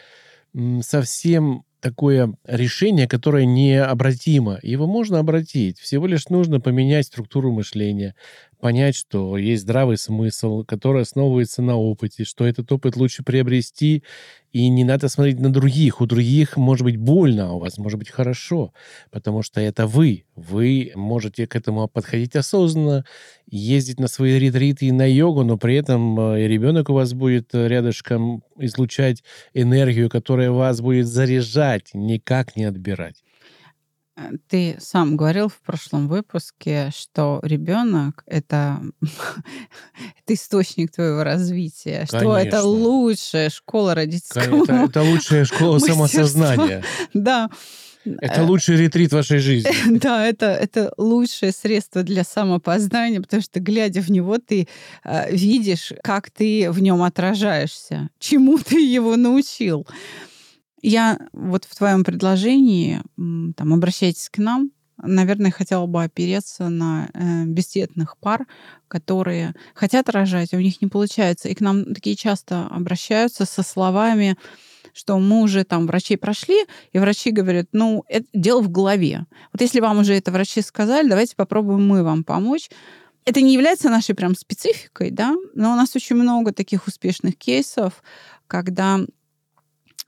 совсем 0.82 1.64
такое 1.82 2.34
решение, 2.46 3.08
которое 3.08 3.46
необратимо. 3.46 4.60
Его 4.64 4.88
можно 4.88 5.20
обратить. 5.20 5.78
Всего 5.80 6.08
лишь 6.08 6.30
нужно 6.30 6.60
поменять 6.60 7.06
структуру 7.06 7.52
мышления, 7.52 8.16
понять, 8.60 8.96
что 8.96 9.38
есть 9.38 9.64
здравый 9.64 9.98
смысл, 9.98 10.64
который 10.64 11.04
основывается 11.04 11.62
на 11.62 11.76
опыте, 11.76 12.24
что 12.24 12.46
этот 12.46 12.72
опыт 12.72 12.96
лучше 12.96 13.24
приобрести, 13.24 14.04
и 14.56 14.70
не 14.70 14.86
надо 14.86 15.10
смотреть 15.10 15.40
на 15.40 15.52
других. 15.52 16.00
У 16.00 16.06
других 16.06 16.56
может 16.56 16.86
быть 16.86 16.96
больно, 16.96 17.50
а 17.50 17.52
у 17.52 17.60
вас 17.60 17.78
может 17.78 18.00
быть 18.00 18.10
хорошо, 18.10 18.74
потому 19.12 19.42
что 19.42 19.60
это 19.60 19.86
вы. 19.86 20.24
Вы 20.38 20.94
можете 20.96 21.46
к 21.46 21.58
этому 21.58 21.90
подходить 21.90 22.38
осознанно, 22.38 23.04
ездить 23.52 24.00
на 24.00 24.08
свои 24.08 24.40
ретриты 24.40 24.86
и 24.86 24.94
на 24.94 25.06
йогу, 25.06 25.44
но 25.44 25.58
при 25.58 25.76
этом 25.76 26.18
э, 26.20 26.46
и 26.46 26.48
ребенок 26.48 26.90
у 26.90 26.94
вас 26.94 27.14
будет 27.14 27.54
рядышком 27.54 28.44
излучать 28.58 29.24
энергию, 29.54 30.10
которая 30.10 30.52
вас 30.52 30.80
будет 30.80 31.08
заряжать, 31.08 31.90
никак 31.94 32.56
не 32.56 32.64
отбирать. 32.64 33.25
Э, 34.18 34.32
ты 34.48 34.78
сам 34.80 35.18
говорил 35.18 35.50
в 35.50 35.60
прошлом 35.62 36.08
выпуске, 36.08 36.92
что 36.96 37.40
ребенок 37.44 38.24
это, 38.26 38.82
это 39.02 40.34
источник 40.34 40.92
твоего 40.92 41.24
развития, 41.24 42.06
Конечно. 42.10 42.20
что 42.20 42.38
это 42.38 42.64
лучшая 42.64 43.50
школа 43.50 43.96
родительского. 43.96 44.64
Это, 44.64 44.74
это 44.74 45.02
лучшая 45.04 45.46
школа 45.46 45.80
самосознания. 45.80 46.84
Да. 47.14 47.50
Это 48.22 48.42
э, 48.42 48.46
лучший 48.46 48.78
ретрит 48.78 49.12
вашей 49.12 49.40
жизни. 49.40 49.98
Да, 49.98 50.26
это, 50.26 50.46
это 50.46 50.94
лучшее 50.98 51.52
средство 51.52 52.04
для 52.04 52.24
самопознания, 52.24 53.20
потому 53.20 53.42
что, 53.42 53.60
глядя 53.60 54.02
в 54.02 54.10
него, 54.10 54.38
ты 54.38 54.68
э, 55.04 55.36
видишь, 55.36 55.92
как 56.04 56.30
ты 56.30 56.70
в 56.72 56.82
нем 56.82 57.02
отражаешься, 57.02 58.10
чему 58.20 58.60
ты 58.60 58.80
его 58.80 59.16
научил. 59.16 59.88
Я 60.88 61.18
вот 61.34 61.66
в 61.66 61.76
твоем 61.76 62.04
предложении, 62.04 63.02
там, 63.18 63.74
обращайтесь 63.74 64.30
к 64.30 64.38
нам, 64.38 64.70
наверное, 65.02 65.50
хотела 65.50 65.88
бы 65.88 66.04
опереться 66.04 66.70
на 66.70 67.10
э, 67.12 67.46
бесдетных 67.46 68.18
пар, 68.20 68.46
которые 68.88 69.56
хотят 69.74 70.10
рожать, 70.10 70.54
а 70.54 70.58
у 70.58 70.60
них 70.60 70.84
не 70.84 70.88
получается. 70.88 71.50
И 71.50 71.56
к 71.56 71.62
нам 71.62 71.96
такие 71.96 72.16
часто 72.16 72.68
обращаются 72.68 73.46
со 73.46 73.64
словами, 73.64 74.38
что 74.94 75.18
мы 75.18 75.42
уже 75.42 75.64
там 75.64 75.88
врачей 75.88 76.18
прошли, 76.18 76.68
и 76.94 77.00
врачи 77.00 77.32
говорят, 77.32 77.66
ну, 77.72 78.06
это 78.08 78.28
дело 78.36 78.62
в 78.62 78.70
голове. 78.70 79.26
Вот 79.54 79.62
если 79.62 79.80
вам 79.80 79.98
уже 79.98 80.14
это 80.14 80.32
врачи 80.32 80.62
сказали, 80.62 81.10
давайте 81.10 81.36
попробуем 81.36 81.88
мы 81.88 82.04
вам 82.04 82.24
помочь. 82.24 82.70
Это 83.26 83.42
не 83.42 83.56
является 83.56 83.90
нашей 83.90 84.14
прям 84.14 84.36
спецификой, 84.36 85.10
да, 85.10 85.34
но 85.56 85.74
у 85.74 85.76
нас 85.76 85.96
очень 85.96 86.16
много 86.16 86.52
таких 86.52 86.86
успешных 86.86 87.38
кейсов, 87.38 88.04
когда 88.46 89.00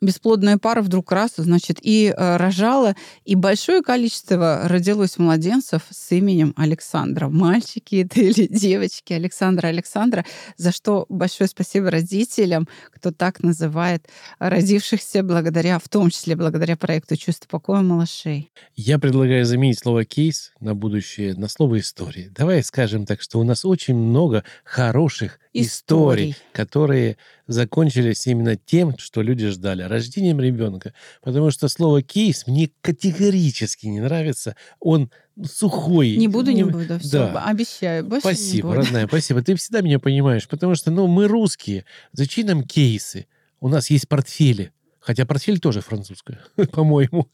бесплодная 0.01 0.57
пара 0.57 0.81
вдруг 0.81 1.11
раз, 1.11 1.33
значит, 1.37 1.79
и 1.81 2.13
э, 2.15 2.37
рожала, 2.37 2.95
и 3.25 3.35
большое 3.35 3.81
количество 3.81 4.61
родилось 4.65 5.17
младенцев 5.17 5.83
с 5.89 6.11
именем 6.11 6.53
Александра. 6.55 7.27
Мальчики 7.29 8.03
это 8.03 8.21
или 8.21 8.47
девочки 8.47 9.13
Александра 9.13 9.67
Александра, 9.67 10.25
за 10.57 10.71
что 10.71 11.05
большое 11.09 11.47
спасибо 11.47 11.89
родителям, 11.89 12.67
кто 12.91 13.11
так 13.11 13.41
называет 13.41 14.07
родившихся 14.39 15.23
благодаря, 15.23 15.79
в 15.79 15.89
том 15.89 16.09
числе 16.09 16.35
благодаря 16.35 16.77
проекту 16.77 17.15
«Чувство 17.15 17.47
покоя 17.47 17.81
малышей». 17.81 18.51
Я 18.75 18.99
предлагаю 18.99 19.45
заменить 19.45 19.79
слово 19.79 20.05
«кейс» 20.05 20.51
на 20.59 20.75
будущее 20.75 21.33
на 21.35 21.47
слово 21.47 21.79
«история». 21.79 22.29
Давай 22.29 22.63
скажем 22.63 23.05
так, 23.05 23.21
что 23.21 23.39
у 23.39 23.43
нас 23.43 23.65
очень 23.65 23.95
много 23.95 24.43
хороших 24.63 25.39
историй, 25.53 26.31
историй 26.31 26.35
которые 26.51 27.17
закончились 27.47 28.27
именно 28.27 28.55
тем, 28.55 28.97
что 28.97 29.21
люди 29.21 29.47
ждали, 29.47 29.83
рождением 29.83 30.39
ребенка. 30.39 30.93
Потому 31.21 31.51
что 31.51 31.67
слово 31.67 32.01
«кейс» 32.01 32.45
мне 32.47 32.69
категорически 32.81 33.87
не 33.87 33.99
нравится. 33.99 34.55
Он 34.79 35.09
сухой. 35.43 36.15
Не 36.17 36.27
буду, 36.27 36.51
не 36.51 36.63
буду. 36.63 36.99
Все, 36.99 37.31
да. 37.31 37.45
обещаю. 37.45 38.05
Больше 38.05 38.21
спасибо, 38.21 38.75
родная, 38.75 39.07
спасибо. 39.07 39.41
Ты 39.41 39.55
всегда 39.55 39.81
меня 39.81 39.99
понимаешь, 39.99 40.47
потому 40.47 40.75
что, 40.75 40.91
ну, 40.91 41.07
мы 41.07 41.27
русские. 41.27 41.85
Зачем 42.11 42.47
нам 42.47 42.63
кейсы? 42.63 43.27
У 43.59 43.69
нас 43.69 43.89
есть 43.89 44.07
портфели. 44.07 44.71
Хотя 45.07 45.25
портфель 45.25 45.57
тоже 45.61 45.79
французская, 45.79 46.41
по-моему. 46.73 47.29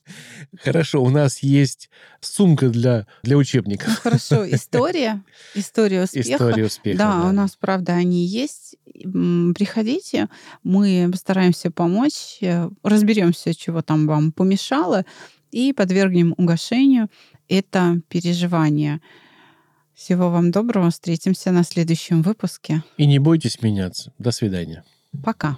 Хорошо, 0.61 1.01
у 1.01 1.09
нас 1.09 1.39
есть 1.39 1.89
сумка 2.21 2.69
для, 2.69 3.07
для 3.23 3.35
учебников. 3.35 3.87
Ну, 3.87 3.95
хорошо, 3.95 4.47
история. 4.51 5.23
История 5.55 6.03
успеха. 6.03 6.33
История 6.33 6.65
успеха, 6.67 6.97
да, 6.99 7.21
да, 7.23 7.29
у 7.29 7.31
нас, 7.31 7.55
правда, 7.59 7.93
они 7.93 8.27
есть. 8.27 8.75
Приходите, 8.93 10.29
мы 10.61 11.09
постараемся 11.11 11.71
помочь, 11.71 12.37
э, 12.41 12.69
разберемся, 12.83 13.55
чего 13.55 13.81
там 13.81 14.05
вам 14.05 14.31
помешало, 14.31 15.03
и 15.49 15.73
подвергнем 15.73 16.35
угошению 16.37 17.09
это 17.49 18.01
переживание. 18.07 19.01
Всего 19.95 20.29
вам 20.29 20.51
доброго. 20.51 20.91
Встретимся 20.91 21.51
на 21.51 21.63
следующем 21.63 22.21
выпуске. 22.21 22.83
И 22.97 23.07
не 23.07 23.17
бойтесь 23.17 23.63
меняться. 23.63 24.13
До 24.19 24.29
свидания. 24.29 24.83
Пока. 25.23 25.57